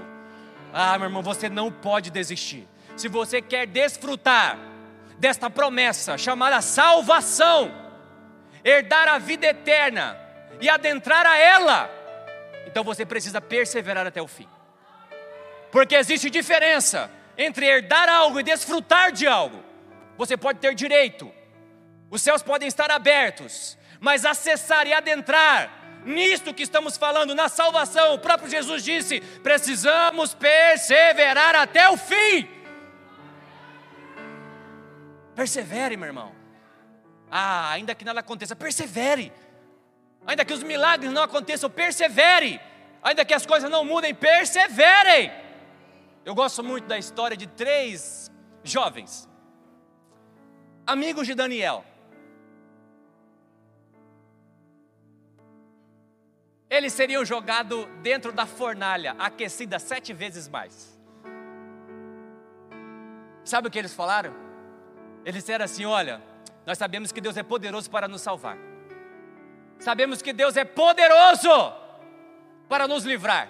[0.74, 2.68] Ah, meu irmão, você não pode desistir.
[2.99, 4.59] Se você quer desfrutar
[5.18, 7.72] desta promessa chamada salvação,
[8.62, 10.18] herdar a vida eterna
[10.61, 11.91] e adentrar a ela,
[12.66, 14.47] então você precisa perseverar até o fim.
[15.72, 19.67] Porque existe diferença entre herdar algo e desfrutar de algo.
[20.18, 21.32] Você pode ter direito,
[22.10, 28.14] os céus podem estar abertos, mas acessar e adentrar nisto que estamos falando, na salvação.
[28.14, 32.48] O próprio Jesus disse: precisamos perseverar até o fim.
[35.34, 36.32] Persevere, meu irmão.
[37.30, 39.32] Ah, ainda que nada aconteça, persevere.
[40.26, 42.60] Ainda que os milagres não aconteçam, persevere.
[43.02, 45.30] Ainda que as coisas não mudem, perseverem.
[46.24, 48.30] Eu gosto muito da história de três
[48.64, 49.28] jovens,
[50.89, 51.84] amigos de Daniel.
[56.70, 60.99] eles seriam jogados dentro da fornalha, aquecida sete vezes mais.
[63.45, 64.34] Sabe o que eles falaram?
[65.24, 66.22] Eles disseram assim: Olha,
[66.66, 68.59] nós sabemos que Deus é poderoso para nos salvar,
[69.78, 71.72] sabemos que Deus é poderoso
[72.68, 73.49] para nos livrar,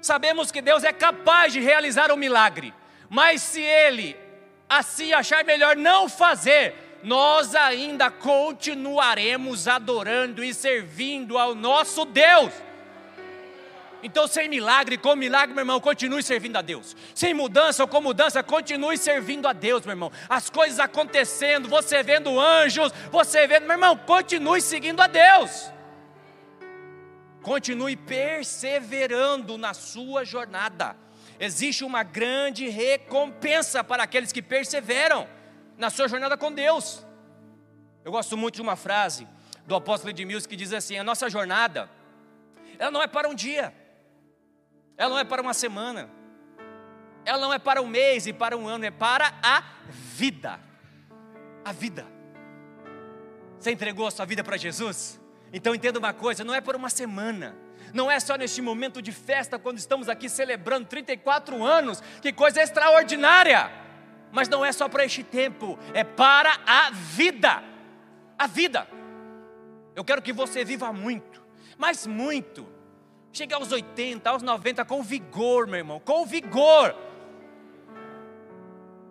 [0.00, 2.72] sabemos que Deus é capaz de realizar um milagre,
[3.10, 4.16] mas se Ele
[4.78, 12.52] assim achar melhor não fazer, nós ainda continuaremos adorando e servindo ao nosso Deus.
[14.02, 16.96] Então, sem milagre, com milagre, meu irmão, continue servindo a Deus.
[17.14, 20.10] Sem mudança ou com mudança, continue servindo a Deus, meu irmão.
[20.28, 25.70] As coisas acontecendo, você vendo anjos, você vendo, meu irmão, continue seguindo a Deus.
[27.42, 30.96] Continue perseverando na sua jornada.
[31.38, 35.28] Existe uma grande recompensa para aqueles que perseveram
[35.76, 37.04] na sua jornada com Deus.
[38.04, 39.26] Eu gosto muito de uma frase
[39.66, 41.90] do apóstolo Edmilson que diz assim: a nossa jornada,
[42.78, 43.74] ela não é para um dia,
[44.96, 46.10] ela não é para uma semana,
[47.24, 50.60] ela não é para um mês e para um ano, é para a vida.
[51.64, 52.04] A vida.
[53.58, 55.20] Você entregou a sua vida para Jesus?
[55.52, 57.56] Então entenda uma coisa: não é por uma semana,
[57.92, 62.62] não é só neste momento de festa, quando estamos aqui celebrando 34 anos, que coisa
[62.62, 63.82] extraordinária
[64.32, 67.62] mas não é só para este tempo, é para a vida.
[68.38, 68.88] A vida.
[69.94, 71.44] Eu quero que você viva muito,
[71.76, 72.66] mas muito.
[73.30, 76.96] Chegue aos 80, aos 90 com vigor, meu irmão, com vigor.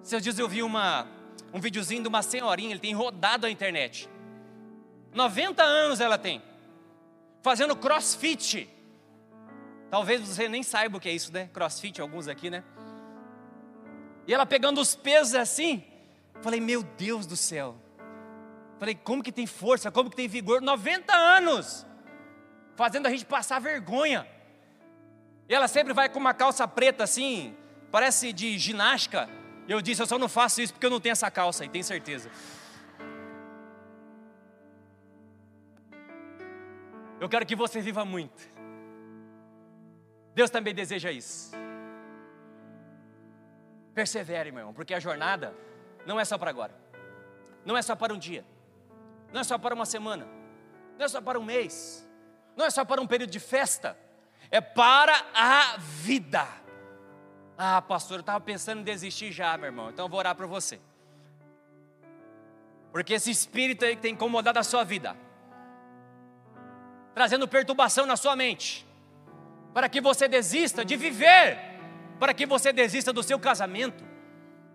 [0.04, 1.08] Esses dias eu vi uma,
[1.54, 4.10] um videozinho de uma senhorinha, ele tem rodado a internet.
[5.14, 6.42] 90 anos ela tem,
[7.42, 8.70] fazendo crossfit.
[9.90, 11.50] Talvez você nem saiba o que é isso, né?
[11.54, 12.64] Crossfit, alguns aqui, né?
[14.26, 15.84] E ela pegando os pesos assim,
[16.42, 17.76] falei, meu Deus do céu.
[18.80, 20.62] Falei, como que tem força, como que tem vigor?
[20.62, 21.86] 90 anos,
[22.76, 24.28] fazendo a gente passar vergonha.
[25.50, 27.56] E ela sempre vai com uma calça preta assim,
[27.92, 29.30] parece de ginástica.
[29.68, 31.70] E eu disse, eu só não faço isso porque eu não tenho essa calça aí,
[31.70, 32.32] tenho certeza.
[37.22, 38.42] Eu quero que você viva muito.
[40.34, 41.52] Deus também deseja isso.
[43.94, 45.54] Persevere, meu irmão, porque a jornada
[46.04, 46.74] não é só para agora,
[47.64, 48.44] não é só para um dia,
[49.32, 50.28] não é só para uma semana,
[50.98, 52.10] não é só para um mês,
[52.56, 53.96] não é só para um período de festa,
[54.50, 56.48] é para a vida.
[57.56, 60.48] Ah, pastor, eu estava pensando em desistir já, meu irmão, então eu vou orar para
[60.48, 60.82] você.
[62.92, 65.16] Porque esse espírito aí que tem incomodado a sua vida,
[67.14, 68.86] trazendo perturbação na sua mente,
[69.74, 71.72] para que você desista de viver
[72.22, 74.04] para que você desista do seu casamento,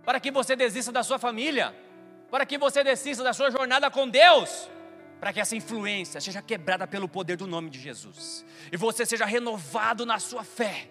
[0.04, 1.72] para que você desista da sua família,
[2.28, 4.68] para que você desista da sua jornada com Deus,
[5.20, 9.24] para que essa influência seja quebrada pelo poder do nome de Jesus, e você seja
[9.24, 10.88] renovado na sua fé,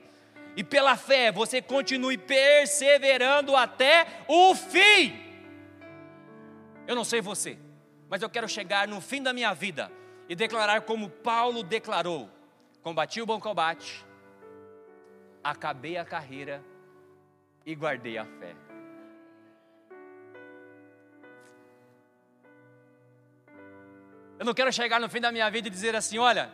[0.56, 5.14] e pela fé você continue perseverando até o fim.
[6.88, 7.60] Eu não sei você,
[8.10, 9.92] mas eu quero chegar no fim da minha vida
[10.28, 12.30] e declarar como Paulo declarou:
[12.82, 14.06] combati o bom combate,
[15.44, 16.64] acabei a carreira
[17.66, 18.56] e guardei a fé.
[24.38, 26.52] Eu não quero chegar no fim da minha vida e dizer assim: olha,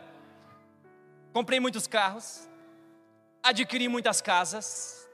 [1.32, 2.48] comprei muitos carros,
[3.42, 5.08] adquiri muitas casas,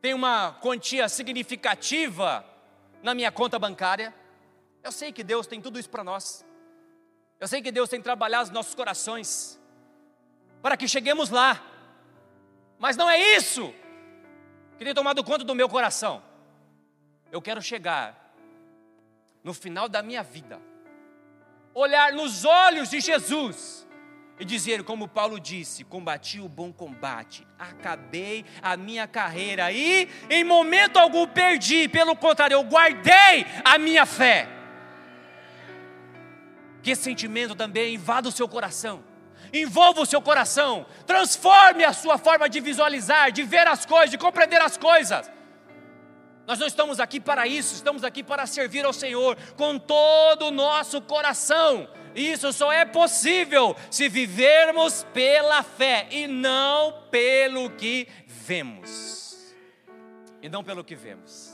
[0.00, 2.44] tenho uma quantia significativa
[3.02, 4.14] na minha conta bancária.
[4.82, 6.44] Eu sei que Deus tem tudo isso para nós.
[7.40, 9.58] Eu sei que Deus tem trabalhado os nossos corações
[10.60, 11.64] para que cheguemos lá.
[12.78, 13.74] Mas não é isso
[14.76, 16.22] que tem tomado conta do meu coração.
[17.32, 18.34] Eu quero chegar
[19.42, 20.60] no final da minha vida,
[21.72, 23.86] olhar nos olhos de Jesus
[24.38, 30.44] e dizer, como Paulo disse: combati o bom combate, acabei a minha carreira e em
[30.44, 34.59] momento algum perdi, pelo contrário, eu guardei a minha fé.
[36.82, 39.04] Que esse sentimento também invada o seu coração,
[39.52, 44.18] envolva o seu coração, transforme a sua forma de visualizar, de ver as coisas, de
[44.18, 45.30] compreender as coisas.
[46.46, 50.50] Nós não estamos aqui para isso, estamos aqui para servir ao Senhor com todo o
[50.50, 59.54] nosso coração isso só é possível se vivermos pela fé e não pelo que vemos.
[60.42, 61.52] E não pelo que vemos.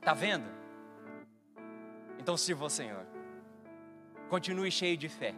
[0.00, 0.55] Está vendo?
[2.26, 3.06] Então sirva ao Senhor.
[4.28, 5.32] Continue cheio de fé.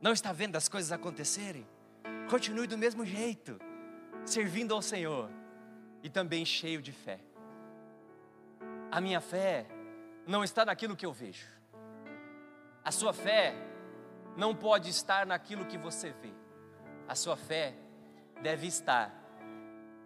[0.00, 1.68] Não está vendo as coisas acontecerem?
[2.30, 3.60] Continue do mesmo jeito,
[4.24, 5.28] servindo ao Senhor
[6.02, 7.20] e também cheio de fé.
[8.90, 9.66] A minha fé
[10.26, 11.46] não está naquilo que eu vejo.
[12.82, 13.54] A sua fé
[14.38, 16.32] não pode estar naquilo que você vê.
[17.06, 17.74] A sua fé
[18.40, 19.14] deve estar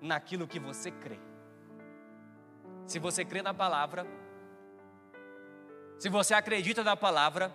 [0.00, 1.20] naquilo que você crê.
[2.84, 4.04] Se você crê na palavra,
[6.00, 7.54] se você acredita na palavra,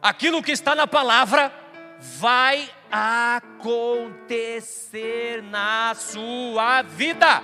[0.00, 1.52] aquilo que está na palavra
[1.98, 4.62] vai acontecer
[5.42, 7.42] na sua vida.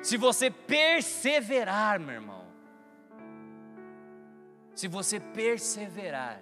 [0.00, 2.46] Se você perseverar, meu irmão,
[4.74, 6.40] se você perseverar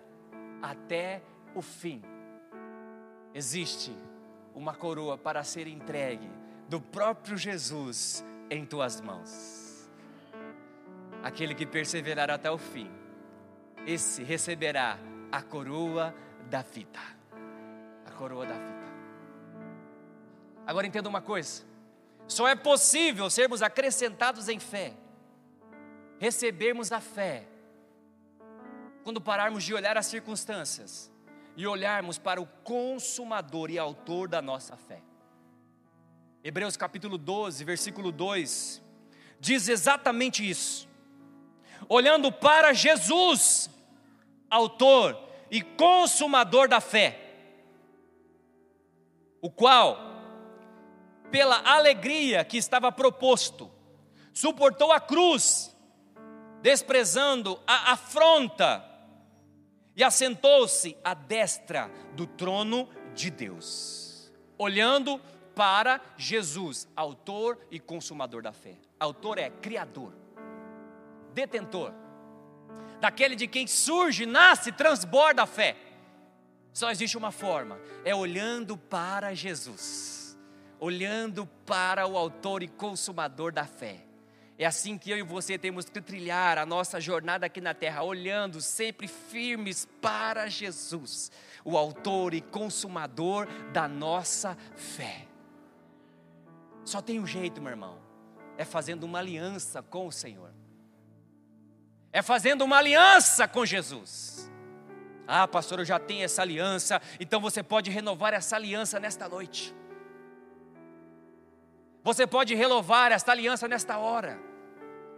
[0.63, 1.21] até
[1.57, 2.05] o fim,
[3.35, 3.93] existe
[4.55, 6.31] uma coroa para ser entregue
[6.69, 9.89] do próprio Jesus em tuas mãos.
[11.23, 12.91] Aquele que perseverar até o fim,
[13.87, 14.99] esse receberá
[15.33, 16.15] a coroa
[16.49, 17.01] da vida.
[18.07, 18.89] A coroa da vida.
[20.67, 21.65] Agora entenda uma coisa:
[22.27, 24.95] só é possível sermos acrescentados em fé,
[26.19, 27.49] recebermos a fé,
[29.03, 31.11] quando pararmos de olhar as circunstâncias
[31.57, 35.08] e olharmos para o consumador e autor da nossa fé.
[36.43, 38.83] Hebreus capítulo 12, versículo 2,
[39.41, 40.89] diz exatamente isso.
[41.89, 43.69] Olhando para Jesus,
[44.49, 45.19] autor
[45.51, 47.19] e consumador da fé,
[49.41, 49.99] o qual
[51.31, 53.71] pela alegria que estava proposto,
[54.33, 55.77] suportou a cruz,
[56.63, 58.85] desprezando a afronta,
[59.97, 65.38] e assentou-se à destra do trono de Deus, olhando para
[66.17, 68.77] Jesus, autor e consumador da fé.
[68.99, 70.13] Autor é criador,
[71.33, 71.93] detentor,
[73.01, 75.77] daquele de quem surge, nasce, transborda a fé.
[76.73, 80.19] Só existe uma forma, é olhando para Jesus
[80.81, 84.05] olhando para o Autor e Consumador da fé.
[84.57, 88.03] É assim que eu e você temos que trilhar a nossa jornada aqui na terra,
[88.03, 91.31] olhando sempre firmes para Jesus,
[91.65, 95.28] o Autor e Consumador da nossa fé.
[96.89, 97.99] Só tem um jeito, meu irmão,
[98.57, 100.51] é fazendo uma aliança com o Senhor,
[102.11, 104.51] é fazendo uma aliança com Jesus.
[105.27, 109.75] Ah, pastor, eu já tenho essa aliança, então você pode renovar essa aliança nesta noite.
[112.03, 114.41] Você pode renovar esta aliança nesta hora.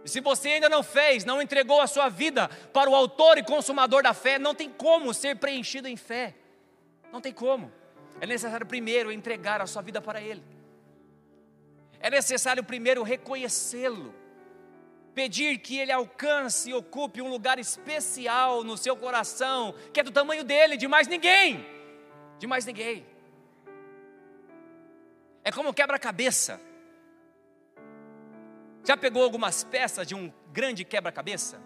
[0.03, 3.43] E se você ainda não fez, não entregou a sua vida para o autor e
[3.43, 6.35] consumador da fé, não tem como ser preenchido em fé.
[7.13, 7.71] Não tem como.
[8.19, 10.43] É necessário primeiro entregar a sua vida para Ele.
[12.01, 14.13] É necessário primeiro reconhecê-lo
[15.13, 20.11] pedir que Ele alcance e ocupe um lugar especial no seu coração, que é do
[20.11, 21.65] tamanho dele, de mais ninguém,
[22.39, 23.05] de mais ninguém.
[25.43, 26.59] É como quebra-cabeça.
[28.83, 31.61] Já pegou algumas peças de um grande quebra-cabeça?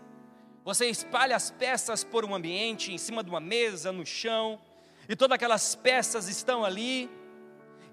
[0.64, 4.60] Você espalha as peças por um ambiente, em cima de uma mesa, no chão,
[5.08, 7.10] e todas aquelas peças estão ali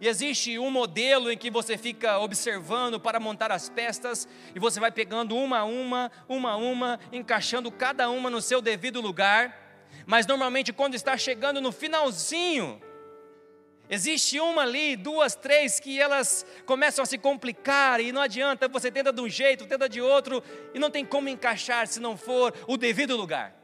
[0.03, 4.81] e existe um modelo em que você fica observando para montar as peças e você
[4.81, 9.57] vai pegando uma a uma, uma a uma, encaixando cada uma no seu devido lugar.
[10.05, 12.83] Mas normalmente quando está chegando no finalzinho,
[13.89, 18.91] existe uma ali, duas, três que elas começam a se complicar e não adianta, você
[18.91, 20.43] tenta de um jeito, tenta de outro
[20.75, 23.55] e não tem como encaixar se não for o devido lugar.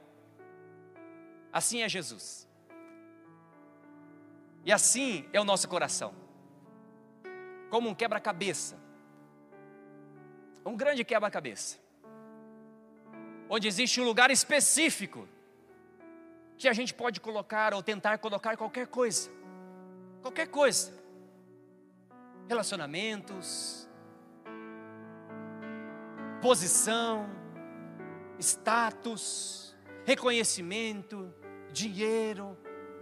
[1.53, 2.47] Assim é Jesus.
[4.65, 6.28] E assim é o nosso coração
[7.71, 8.79] como um quebra-cabeça.
[10.65, 11.79] Um grande quebra-cabeça.
[13.49, 15.27] Onde existe um lugar específico
[16.57, 19.31] que a gente pode colocar ou tentar colocar qualquer coisa.
[20.21, 20.93] Qualquer coisa.
[22.49, 23.89] Relacionamentos,
[26.43, 27.29] posição,
[28.39, 31.33] status, reconhecimento,
[31.73, 32.57] dinheiro,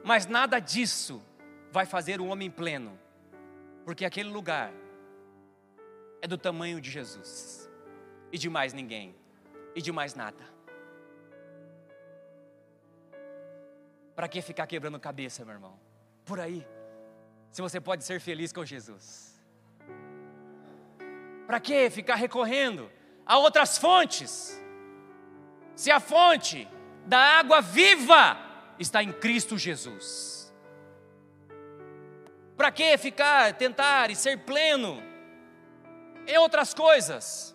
[0.04, 1.22] mas nada disso
[1.70, 3.05] vai fazer o homem pleno
[3.86, 4.72] porque aquele lugar
[6.20, 7.70] é do tamanho de Jesus
[8.32, 9.14] e de mais ninguém
[9.76, 10.42] e de mais nada.
[14.16, 15.78] Para que ficar quebrando cabeça, meu irmão?
[16.24, 16.66] Por aí,
[17.52, 19.40] se você pode ser feliz com Jesus.
[21.46, 22.90] Para que ficar recorrendo
[23.24, 24.60] a outras fontes?
[25.76, 26.66] Se a fonte
[27.06, 28.36] da água viva
[28.80, 30.45] está em Cristo Jesus.
[32.56, 35.02] Para que ficar, tentar e ser pleno
[36.26, 37.54] em outras coisas?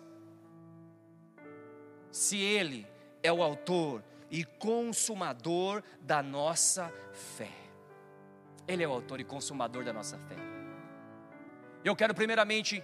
[2.10, 2.86] Se Ele
[3.22, 6.92] é o autor e consumador da nossa
[7.36, 7.50] fé.
[8.66, 10.36] Ele é o autor e consumador da nossa fé.
[11.84, 12.82] Eu quero primeiramente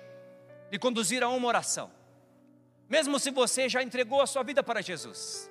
[0.70, 1.90] lhe conduzir a uma oração.
[2.88, 5.50] Mesmo se você já entregou a sua vida para Jesus.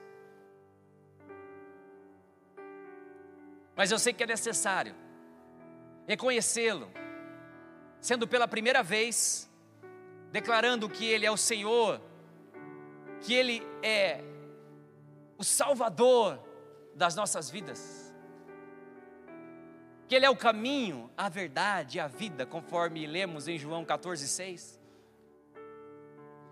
[3.76, 5.07] Mas eu sei que é necessário
[6.08, 6.90] reconhecê-lo,
[8.00, 9.50] sendo pela primeira vez,
[10.32, 12.02] declarando que Ele é o Senhor,
[13.22, 14.24] que Ele é
[15.38, 16.40] o Salvador
[16.96, 18.16] das nossas vidas,
[20.08, 24.80] que Ele é o caminho, a verdade e a vida, conforme lemos em João 14,6.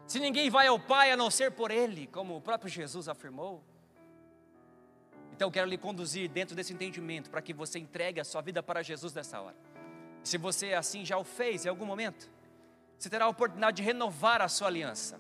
[0.05, 3.63] Se ninguém vai ao Pai a não ser por Ele, como o próprio Jesus afirmou,
[5.35, 8.63] então eu quero lhe conduzir dentro desse entendimento para que você entregue a sua vida
[8.63, 9.55] para Jesus nessa hora.
[10.23, 12.29] Se você assim já o fez em algum momento,
[12.97, 15.19] você terá a oportunidade de renovar a sua aliança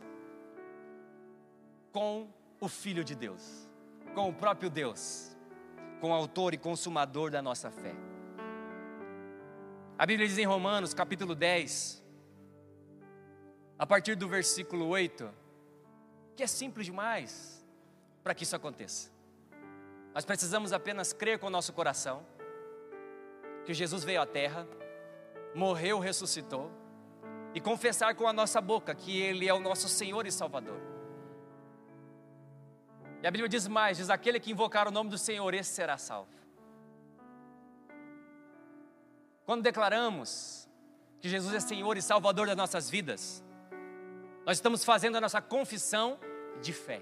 [1.91, 2.29] com
[2.61, 3.67] o Filho de Deus,
[4.13, 5.35] com o próprio Deus,
[5.99, 7.93] com o autor e consumador da nossa fé.
[9.97, 12.01] A Bíblia diz em Romanos, capítulo 10,
[13.77, 15.29] a partir do versículo 8,
[16.37, 17.65] que é simples demais
[18.23, 19.14] para que isso aconteça.
[20.15, 22.25] Nós precisamos apenas crer com o nosso coração
[23.65, 24.65] que Jesus veio à terra,
[25.53, 26.71] morreu, ressuscitou,
[27.53, 30.79] e confessar com a nossa boca que Ele é o nosso Senhor e Salvador.
[33.21, 35.97] E a Bíblia diz mais: diz aquele que invocar o nome do Senhor, esse será
[35.97, 36.29] salvo.
[39.45, 40.69] Quando declaramos
[41.19, 43.43] que Jesus é Senhor e Salvador das nossas vidas,
[44.45, 46.17] nós estamos fazendo a nossa confissão
[46.61, 47.01] de fé.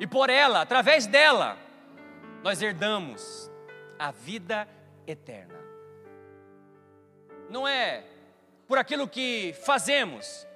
[0.00, 1.58] E por ela, através dela,
[2.42, 3.50] nós herdamos
[3.98, 4.66] a vida
[5.06, 5.60] eterna.
[7.50, 8.06] Não é
[8.66, 10.46] por aquilo que fazemos,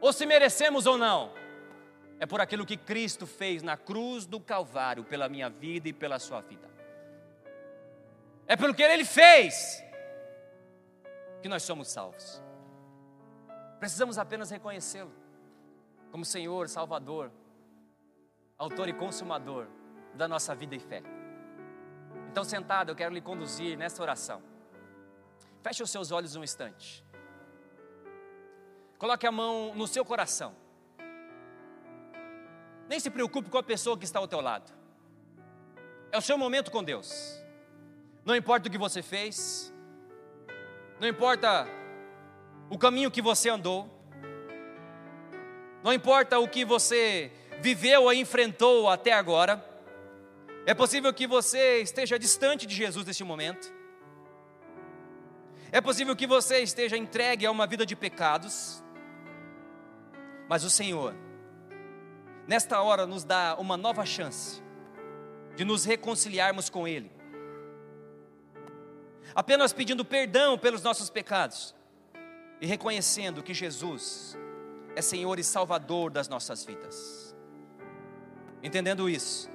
[0.00, 1.34] ou se merecemos ou não,
[2.18, 6.18] é por aquilo que Cristo fez na cruz do Calvário, pela minha vida e pela
[6.18, 6.70] sua vida.
[8.46, 9.84] É pelo que Ele fez
[11.42, 12.42] que nós somos salvos.
[13.78, 15.12] Precisamos apenas reconhecê-lo
[16.10, 17.30] como Senhor, Salvador
[18.58, 19.66] autor e consumador
[20.14, 21.02] da nossa vida e fé.
[22.30, 24.42] Então, sentado, eu quero lhe conduzir nessa oração.
[25.62, 27.04] Feche os seus olhos um instante.
[28.98, 30.54] Coloque a mão no seu coração.
[32.88, 34.72] Nem se preocupe com a pessoa que está ao teu lado.
[36.10, 37.42] É o seu momento com Deus.
[38.24, 39.72] Não importa o que você fez,
[40.98, 41.66] não importa
[42.70, 43.88] o caminho que você andou,
[45.84, 47.30] não importa o que você
[47.60, 49.64] viveu ou enfrentou até agora.
[50.64, 53.72] É possível que você esteja distante de Jesus neste momento.
[55.70, 58.82] É possível que você esteja entregue a uma vida de pecados.
[60.48, 61.14] Mas o Senhor,
[62.46, 64.62] nesta hora, nos dá uma nova chance
[65.56, 67.10] de nos reconciliarmos com Ele,
[69.34, 71.74] apenas pedindo perdão pelos nossos pecados
[72.60, 74.36] e reconhecendo que Jesus
[74.94, 77.25] é Senhor e Salvador das nossas vidas.
[78.62, 79.50] Entendendo isso,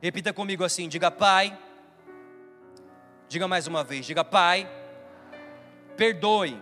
[0.00, 1.58] repita comigo assim: diga Pai,
[3.28, 4.70] diga mais uma vez, diga Pai,
[5.96, 6.60] perdoe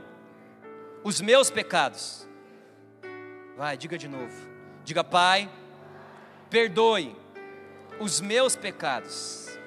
[1.05, 2.29] os meus pecados.
[3.57, 4.49] Vai, diga de novo,
[4.85, 5.51] diga Pai,
[6.49, 7.17] perdoe
[7.99, 9.59] os meus pecados.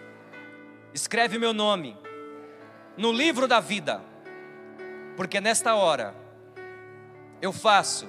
[0.94, 1.98] Escreve meu nome
[2.98, 4.02] no livro da vida,
[5.16, 6.14] porque nesta hora
[7.42, 8.08] eu faço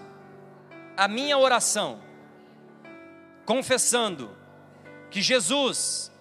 [0.97, 2.01] a minha oração,
[3.45, 4.31] confessando
[5.11, 6.13] que Jesus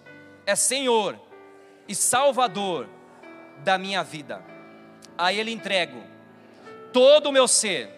[0.46, 1.18] é Senhor
[1.86, 2.88] e Salvador
[3.58, 4.42] da minha vida.
[5.16, 6.02] A Ele entrego
[6.92, 7.90] todo o meu ser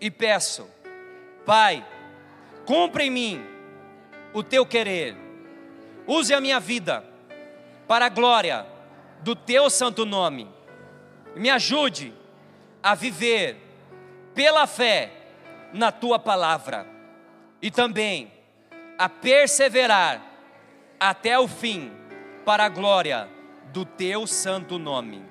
[0.00, 0.68] e peço,
[1.44, 1.86] Pai,
[2.64, 3.46] cumpra em mim
[4.32, 5.16] o teu querer,
[6.06, 7.04] use a minha vida
[7.86, 8.66] para a glória
[9.20, 10.48] do teu santo nome.
[11.34, 12.12] Me ajude
[12.82, 13.56] a viver
[14.34, 15.12] pela fé
[15.72, 16.95] na tua palavra
[17.60, 18.32] e também
[18.98, 20.22] a perseverar
[20.98, 21.92] até o fim
[22.44, 23.28] para a glória
[23.72, 25.24] do teu santo nome.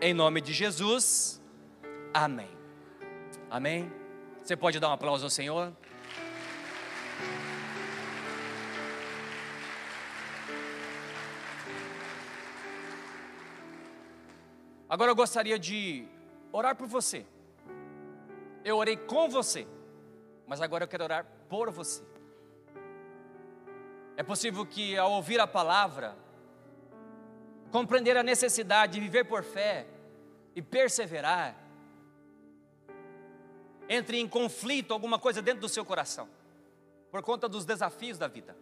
[0.00, 1.40] Em nome de Jesus.
[2.12, 2.48] Amém.
[3.50, 3.92] Amém.
[4.42, 5.72] Você pode dar um aplauso ao Senhor?
[14.88, 16.04] Agora eu gostaria de
[16.50, 17.24] orar por você.
[18.64, 19.66] Eu orei com você,
[20.50, 22.02] mas agora eu quero orar por você.
[24.16, 26.16] É possível que ao ouvir a palavra,
[27.70, 29.86] compreender a necessidade de viver por fé
[30.56, 31.54] e perseverar,
[33.88, 36.28] entre em conflito alguma coisa dentro do seu coração,
[37.12, 38.56] por conta dos desafios da vida,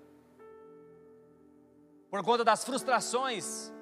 [2.11, 3.73] por conta das frustrações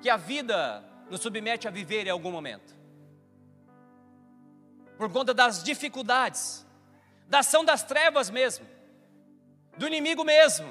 [0.00, 2.74] que a vida nos submete a viver em algum momento.
[4.96, 6.66] Por conta das dificuldades,
[7.30, 8.66] da ação das trevas mesmo,
[9.78, 10.70] do inimigo mesmo.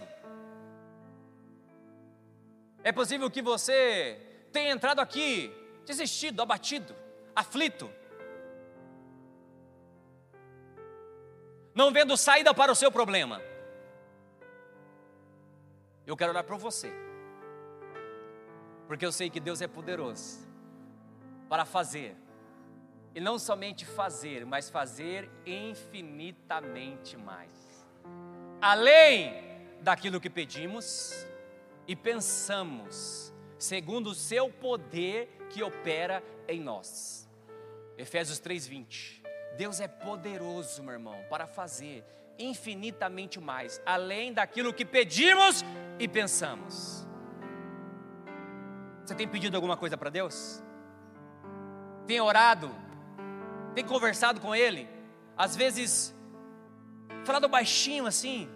[2.83, 4.19] É possível que você
[4.51, 5.51] tenha entrado aqui
[5.85, 6.95] desistido, abatido,
[7.35, 7.89] aflito,
[11.73, 13.41] não vendo saída para o seu problema.
[16.05, 16.93] Eu quero orar por você
[18.89, 20.39] porque eu sei que Deus é poderoso
[21.47, 22.17] para fazer,
[23.13, 27.87] e não somente fazer, mas fazer infinitamente mais,
[28.61, 29.33] além
[29.81, 31.25] daquilo que pedimos
[31.87, 37.27] e pensamos, segundo o seu poder que opera em nós.
[37.97, 39.23] Efésios 3:20.
[39.57, 42.05] Deus é poderoso, meu irmão, para fazer
[42.37, 45.65] infinitamente mais, além daquilo que pedimos
[45.99, 47.05] e pensamos.
[49.03, 50.63] Você tem pedido alguma coisa para Deus?
[52.07, 52.88] Tem orado?
[53.79, 54.89] Tem conversado com Ele?
[55.37, 56.13] Às vezes,
[57.23, 58.49] falado baixinho assim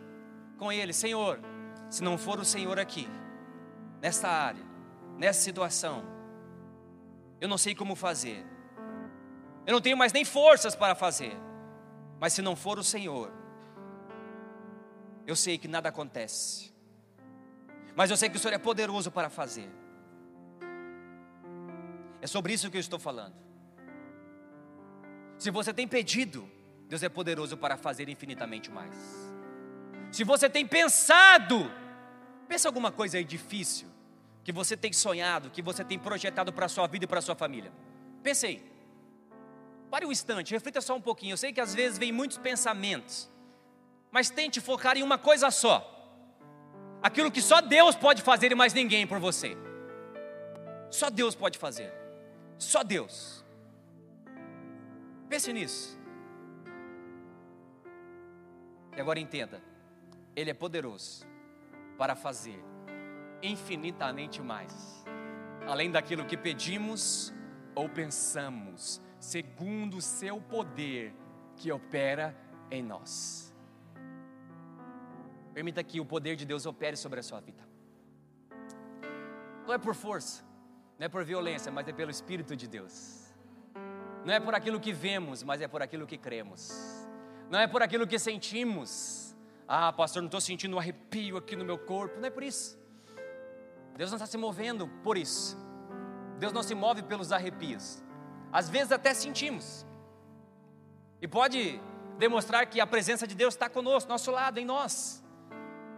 [0.57, 1.39] com Ele: Senhor,
[1.89, 3.07] se não for o Senhor aqui,
[4.01, 4.61] nessa área,
[5.17, 6.03] nessa situação,
[7.39, 8.45] eu não sei como fazer,
[9.65, 11.37] eu não tenho mais nem forças para fazer,
[12.19, 13.31] mas se não for o Senhor,
[15.25, 16.73] eu sei que nada acontece,
[17.95, 19.71] mas eu sei que o Senhor é poderoso para fazer.
[22.21, 23.42] É sobre isso que eu estou falando.
[25.43, 26.49] Se você tem pedido,
[26.87, 28.95] Deus é poderoso para fazer infinitamente mais.
[30.09, 31.69] Se você tem pensado,
[32.47, 33.89] pensa alguma coisa aí difícil,
[34.41, 37.21] que você tem sonhado, que você tem projetado para a sua vida e para a
[37.21, 37.73] sua família.
[38.23, 38.63] Pense aí.
[39.91, 41.33] Pare um instante, reflita só um pouquinho.
[41.33, 43.29] Eu sei que às vezes vem muitos pensamentos,
[44.13, 45.75] mas tente focar em uma coisa só.
[47.01, 49.57] Aquilo que só Deus pode fazer e mais ninguém por você.
[50.89, 51.91] Só Deus pode fazer.
[52.57, 53.42] Só Deus.
[55.33, 55.99] Pense nisso.
[58.95, 59.63] E agora entenda:
[60.35, 61.25] Ele é poderoso
[61.97, 62.63] para fazer
[63.41, 65.03] infinitamente mais,
[65.65, 67.33] além daquilo que pedimos
[67.73, 71.15] ou pensamos, segundo o seu poder
[71.55, 72.37] que opera
[72.69, 73.51] em nós.
[75.51, 77.67] Permita que o poder de Deus opere sobre a sua vida.
[79.65, 80.43] Não é por força,
[80.99, 83.22] não é por violência, mas é pelo Espírito de Deus.
[84.25, 86.71] Não é por aquilo que vemos, mas é por aquilo que cremos.
[87.49, 89.35] Não é por aquilo que sentimos.
[89.67, 92.19] Ah, pastor, não estou sentindo um arrepio aqui no meu corpo.
[92.19, 92.79] Não é por isso.
[93.97, 95.57] Deus não está se movendo por isso.
[96.39, 98.01] Deus não se move pelos arrepios.
[98.51, 99.85] Às vezes até sentimos.
[101.21, 101.79] E pode
[102.17, 105.23] demonstrar que a presença de Deus está conosco, nosso lado, em nós.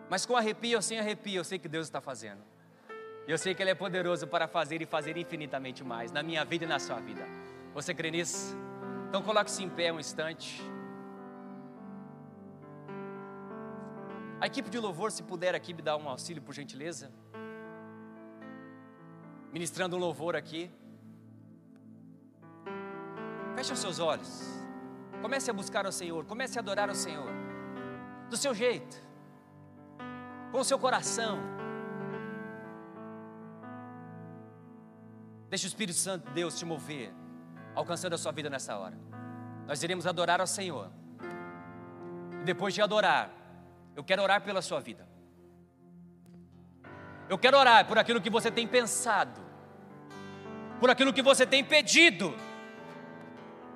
[0.09, 2.41] Mas com arrepio ou sem arrepio, eu sei que Deus está fazendo.
[3.28, 6.65] Eu sei que Ele é poderoso para fazer e fazer infinitamente mais na minha vida
[6.65, 7.26] e na sua vida.
[7.76, 8.55] Você crê nisso?
[9.09, 10.63] Então coloque-se em pé um instante.
[14.39, 17.11] A equipe de louvor, se puder aqui me dar um auxílio, por gentileza.
[19.51, 20.71] Ministrando um louvor aqui.
[23.57, 24.41] Feche os seus olhos.
[25.21, 26.23] Comece a buscar o Senhor.
[26.23, 27.30] Comece a adorar o Senhor.
[28.30, 28.95] Do seu jeito.
[30.53, 31.39] Com o seu coração.
[35.49, 37.24] Deixe o Espírito Santo, Deus, te mover.
[37.76, 38.97] Alcançando a sua vida nessa hora.
[39.67, 40.89] Nós iremos adorar ao Senhor.
[42.41, 43.30] E depois de adorar,
[43.95, 45.07] eu quero orar pela sua vida.
[47.28, 49.41] Eu quero orar por aquilo que você tem pensado,
[50.80, 52.36] por aquilo que você tem pedido,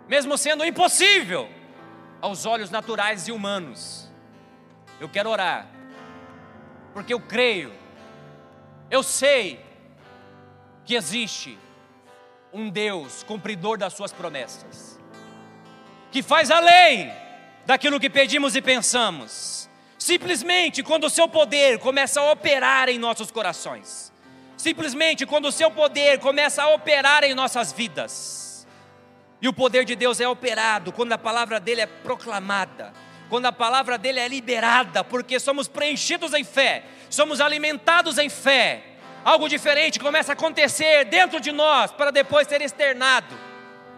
[0.07, 1.49] mesmo sendo impossível
[2.21, 4.09] aos olhos naturais e humanos.
[4.99, 5.67] Eu quero orar,
[6.93, 7.73] porque eu creio,
[8.91, 9.65] eu sei
[10.85, 11.57] que existe
[12.53, 14.99] um Deus cumpridor das suas promessas,
[16.11, 17.11] que faz além
[17.65, 19.59] daquilo que pedimos e pensamos
[19.99, 24.13] Simplesmente quando o seu poder começa a operar em nossos corações.
[24.55, 28.65] Simplesmente quando o seu poder começa a operar em nossas vidas.
[29.41, 32.93] E o poder de Deus é operado quando a palavra dele é proclamada,
[33.29, 38.83] quando a palavra dele é liberada, porque somos preenchidos em fé, somos alimentados em fé.
[39.23, 43.35] Algo diferente começa a acontecer dentro de nós para depois ser externado.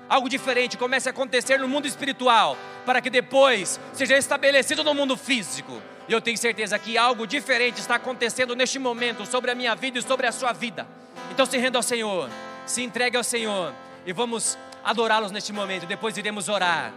[0.09, 5.15] Algo diferente começa a acontecer no mundo espiritual para que depois seja estabelecido no mundo
[5.15, 5.81] físico.
[6.07, 9.99] E eu tenho certeza que algo diferente está acontecendo neste momento sobre a minha vida
[9.99, 10.85] e sobre a sua vida.
[11.31, 12.29] Então se renda ao Senhor,
[12.65, 13.73] se entregue ao Senhor
[14.05, 15.85] e vamos adorá-los neste momento.
[15.85, 16.91] Depois iremos orar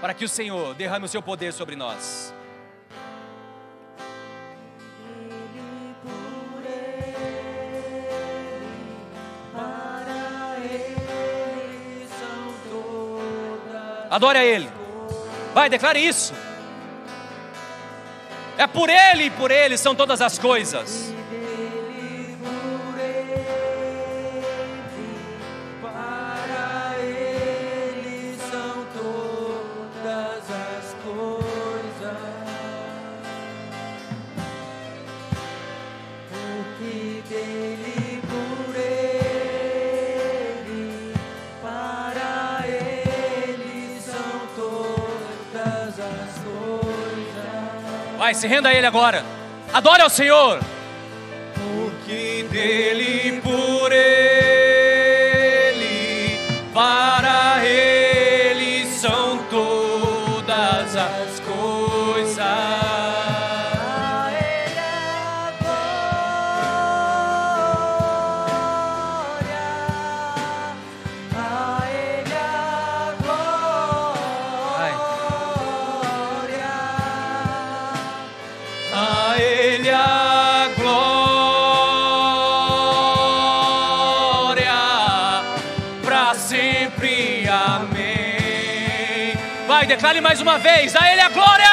[0.00, 2.34] para que o Senhor derrame o seu poder sobre nós.
[14.16, 14.66] Adore a Ele.
[15.52, 16.32] Vai, declare isso.
[18.56, 21.12] É por Ele e por Ele são todas as coisas.
[48.36, 49.24] Se renda a Ele agora.
[49.72, 50.60] Adore ao Senhor.
[51.54, 53.05] Porque dele,
[89.96, 91.66] declare mais uma vez: a Ele a glória!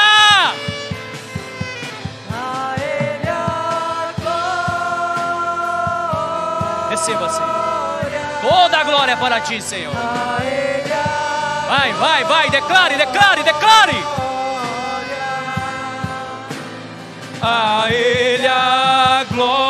[2.31, 5.69] A Ele a glória.
[6.89, 7.63] Receba, Senhor.
[8.41, 9.93] Toda a glória para ti, Senhor.
[11.67, 14.03] Vai, vai, vai, declare, declare, declare.
[17.41, 19.62] A Ele a glória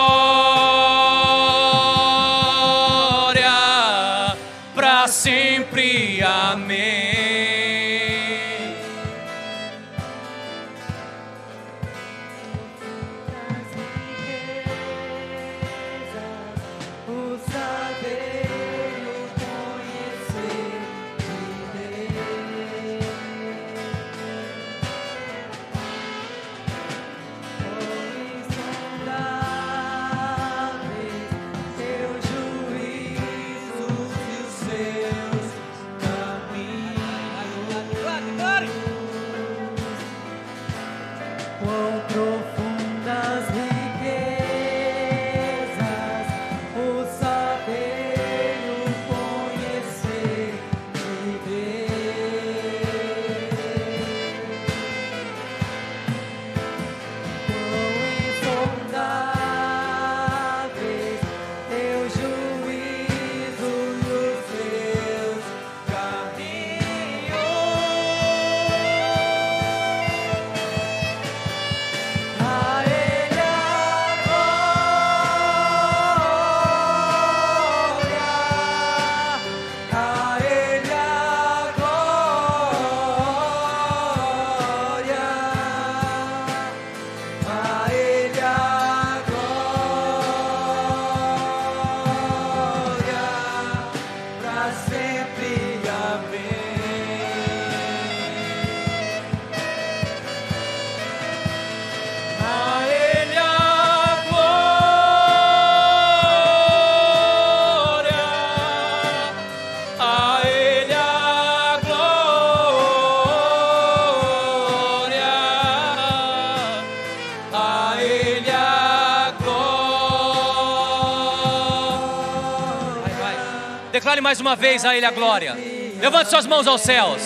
[124.24, 125.56] mais uma vez a Ele a glória.
[126.00, 127.22] Levante suas mãos aos céus.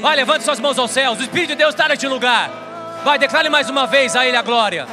[0.00, 1.18] Vai, levante suas mãos aos céus.
[1.18, 2.50] O Espírito de Deus está neste lugar.
[3.04, 4.84] Vai, declare mais uma vez a Ele a glória.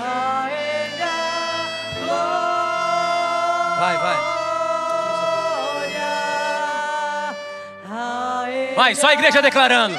[3.80, 4.18] Vai, vai.
[8.76, 9.98] Vai, só a igreja declarando.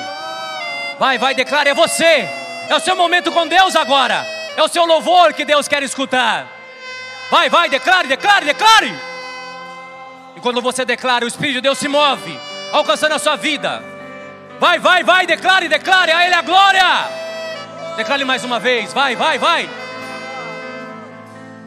[0.99, 2.29] Vai, vai, declare, é você.
[2.69, 4.25] É o seu momento com Deus agora.
[4.57, 6.47] É o seu louvor que Deus quer escutar.
[7.31, 9.08] Vai, vai, declare, declare, declare.
[10.39, 12.39] E quando você declara, o Espírito de Deus se move,
[12.71, 13.83] alcançando a sua vida.
[14.61, 17.09] Vai, vai, vai, declare, declare a Ele a glória.
[17.97, 19.69] Declare mais uma vez, vai, vai, vai.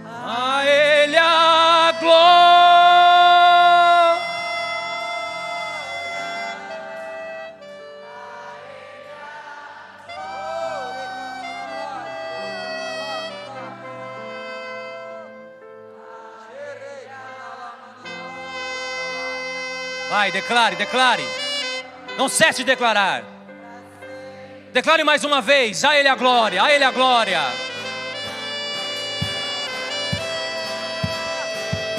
[0.06, 2.61] A Ele a glória.
[20.12, 21.26] Vai, declare, declare.
[22.18, 23.24] Não cesse de declarar.
[24.74, 27.40] Declare mais uma vez: a Ele a glória, a Ele a glória.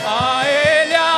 [0.05, 1.12] A Ele a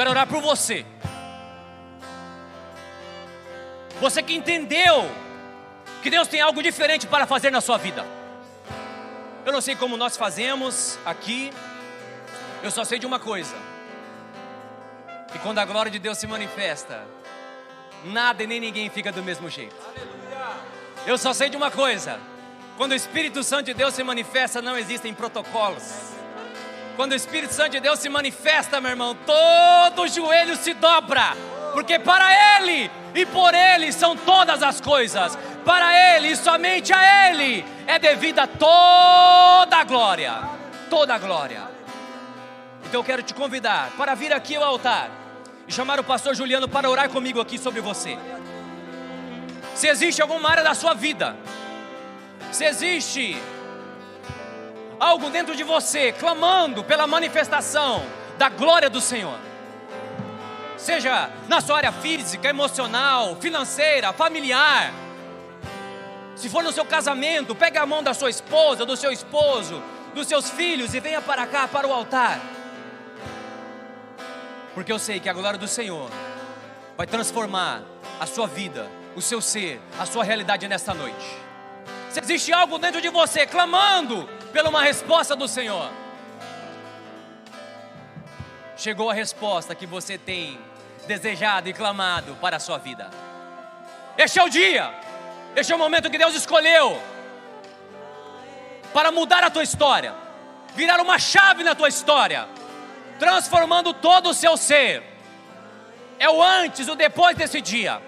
[0.00, 0.86] quero orar por você.
[4.00, 5.10] Você que entendeu
[6.02, 8.06] que Deus tem algo diferente para fazer na sua vida.
[9.44, 11.52] Eu não sei como nós fazemos aqui,
[12.62, 13.54] eu só sei de uma coisa:
[15.30, 17.06] que quando a glória de Deus se manifesta,
[18.02, 19.76] nada e nem ninguém fica do mesmo jeito.
[21.06, 22.18] Eu só sei de uma coisa:
[22.78, 26.19] quando o Espírito Santo de Deus se manifesta, não existem protocolos.
[26.96, 31.34] Quando o Espírito Santo de Deus se manifesta, meu irmão, todo joelho se dobra,
[31.72, 32.26] porque para
[32.58, 37.98] Ele e por Ele são todas as coisas, para Ele e somente a Ele é
[37.98, 40.34] devida toda a glória,
[40.88, 41.62] toda a glória.
[42.84, 45.10] Então eu quero te convidar para vir aqui ao altar
[45.66, 48.18] e chamar o pastor Juliano para orar comigo aqui sobre você.
[49.74, 51.36] Se existe alguma área da sua vida,
[52.50, 53.40] se existe
[55.00, 58.04] algo dentro de você clamando pela manifestação
[58.36, 59.38] da glória do Senhor.
[60.76, 64.92] Seja na sua área física, emocional, financeira, familiar.
[66.36, 69.82] Se for no seu casamento, pegue a mão da sua esposa, do seu esposo,
[70.14, 72.40] dos seus filhos e venha para cá, para o altar.
[74.74, 76.10] Porque eu sei que a glória do Senhor
[76.96, 77.82] vai transformar
[78.18, 81.38] a sua vida, o seu ser, a sua realidade nesta noite.
[82.10, 85.90] Se existe algo dentro de você clamando pela uma resposta do Senhor,
[88.76, 90.58] chegou a resposta que você tem
[91.06, 93.10] desejado e clamado para a sua vida.
[94.16, 94.92] Este é o dia,
[95.56, 97.00] este é o momento que Deus escolheu
[98.92, 100.14] para mudar a tua história,
[100.74, 102.48] virar uma chave na tua história,
[103.18, 105.02] transformando todo o seu ser.
[106.18, 108.00] É o antes e o depois desse dia.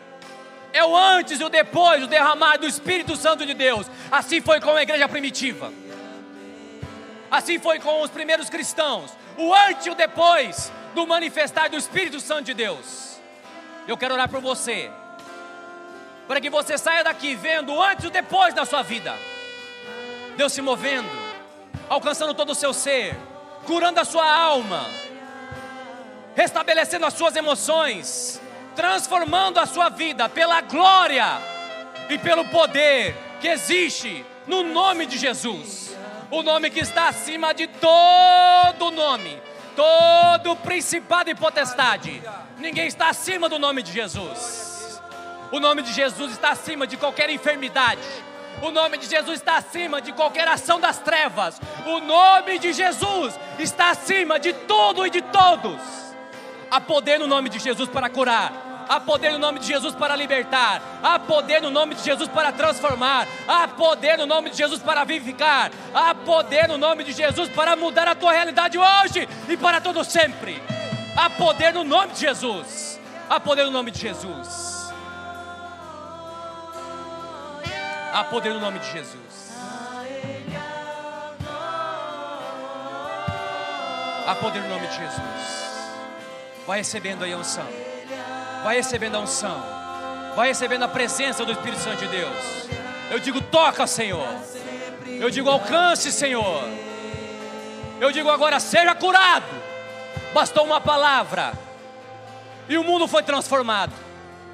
[0.73, 3.87] É o antes e o depois do derramar do Espírito Santo de Deus.
[4.11, 5.73] Assim foi com a igreja primitiva.
[7.33, 9.11] Assim foi com os primeiros cristãos.
[9.39, 13.19] O antes e o depois do manifestar do Espírito Santo de Deus.
[13.89, 14.91] Eu quero orar por você.
[16.29, 19.17] Para que você saia daqui vendo o antes e o depois da sua vida.
[20.37, 21.09] Deus se movendo,
[21.89, 23.17] alcançando todo o seu ser,
[23.67, 24.85] curando a sua alma,
[26.35, 28.43] restabelecendo as suas emoções,
[28.77, 31.27] transformando a sua vida pela glória
[32.11, 35.97] e pelo poder que existe no nome de Jesus.
[36.33, 39.39] O nome que está acima de todo nome,
[39.77, 42.23] todo principado e potestade.
[42.57, 44.99] Ninguém está acima do nome de Jesus.
[45.53, 48.01] O nome de Jesus está acima de qualquer enfermidade.
[48.63, 51.61] O nome de Jesus está acima de qualquer ação das trevas.
[51.85, 55.83] O nome de Jesus está acima de tudo e de todos.
[56.71, 58.72] Há poder no nome de Jesus para curar.
[58.89, 60.83] Há poder no nome de Jesus para libertar.
[61.03, 63.27] Há poder no nome de Jesus para transformar.
[63.47, 65.71] Há poder no nome de Jesus para vivificar.
[65.95, 70.05] Há poder no nome de Jesus para mudar a tua realidade hoje e para todo
[70.05, 70.63] sempre.
[71.17, 73.01] Há poder no nome de Jesus.
[73.29, 74.93] Há poder no nome de Jesus.
[78.13, 79.53] Há poder no nome de Jesus.
[84.27, 85.63] Há poder no nome de Jesus.
[86.67, 87.92] Vai recebendo aí a unção.
[88.63, 89.63] Vai recebendo a unção.
[90.35, 92.69] Vai recebendo a presença do Espírito Santo de Deus.
[93.11, 94.27] Eu digo, toca, Senhor.
[95.07, 96.65] Eu digo, alcance, Senhor.
[98.01, 99.47] Eu digo agora, seja curado.
[100.33, 101.53] Bastou uma palavra.
[102.69, 103.93] E o mundo foi transformado.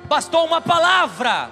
[0.05, 1.51] Bastou uma palavra.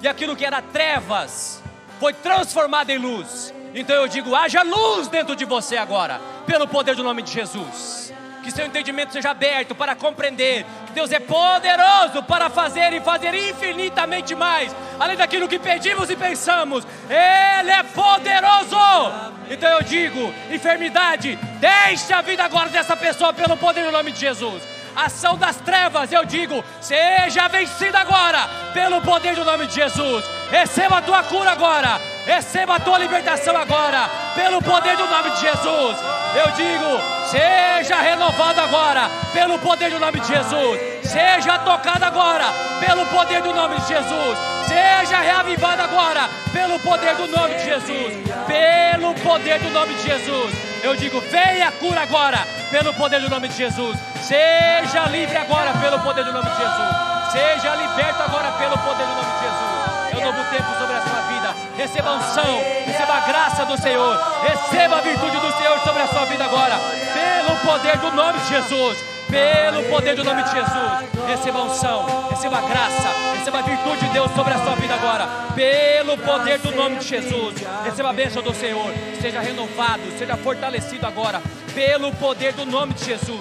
[0.00, 1.62] E aquilo que era trevas
[2.00, 3.54] foi transformado em luz.
[3.74, 8.12] Então eu digo: haja luz dentro de você agora, pelo poder do nome de Jesus.
[8.42, 13.34] Que seu entendimento seja aberto para compreender que Deus é poderoso para fazer e fazer
[13.34, 16.86] infinitamente mais, além daquilo que pedimos e pensamos.
[17.08, 18.76] Ele é poderoso.
[19.48, 24.20] Então eu digo: enfermidade, deixe a vida agora dessa pessoa pelo poder do nome de
[24.20, 30.24] Jesus ação das trevas, eu digo, seja vencida agora, pelo poder do nome de Jesus.
[30.50, 35.40] Receba a tua cura agora, receba a tua libertação agora, pelo poder do nome de
[35.40, 35.96] Jesus.
[36.34, 40.80] Eu digo, seja renovado agora, pelo poder do nome de Jesus.
[41.04, 42.46] Seja tocado agora,
[42.80, 44.38] pelo poder do nome de Jesus.
[44.66, 48.14] Seja reavivado agora, pelo poder do nome de Jesus.
[48.46, 50.71] Pelo poder do nome de Jesus.
[50.82, 53.96] Eu digo, venha cura agora, pelo poder do nome de Jesus.
[54.20, 57.12] Seja livre agora, pelo poder do nome de Jesus.
[57.30, 60.12] Seja liberto agora, pelo poder do nome de Jesus.
[60.12, 61.54] É um novo tempo sobre a sua vida.
[61.76, 64.18] Receba unção, receba a graça do Senhor.
[64.42, 68.48] Receba a virtude do Senhor sobre a sua vida agora, pelo poder do nome de
[68.48, 71.26] Jesus pelo poder do nome de Jesus.
[71.26, 73.08] Receba a unção, receba a graça,
[73.38, 77.08] receba a virtude de Deus sobre a sua vida agora, pelo poder do nome de
[77.08, 77.54] Jesus.
[77.82, 81.40] Receba a bênção do Senhor, seja renovado, seja fortalecido agora,
[81.74, 83.40] pelo poder do nome de Jesus.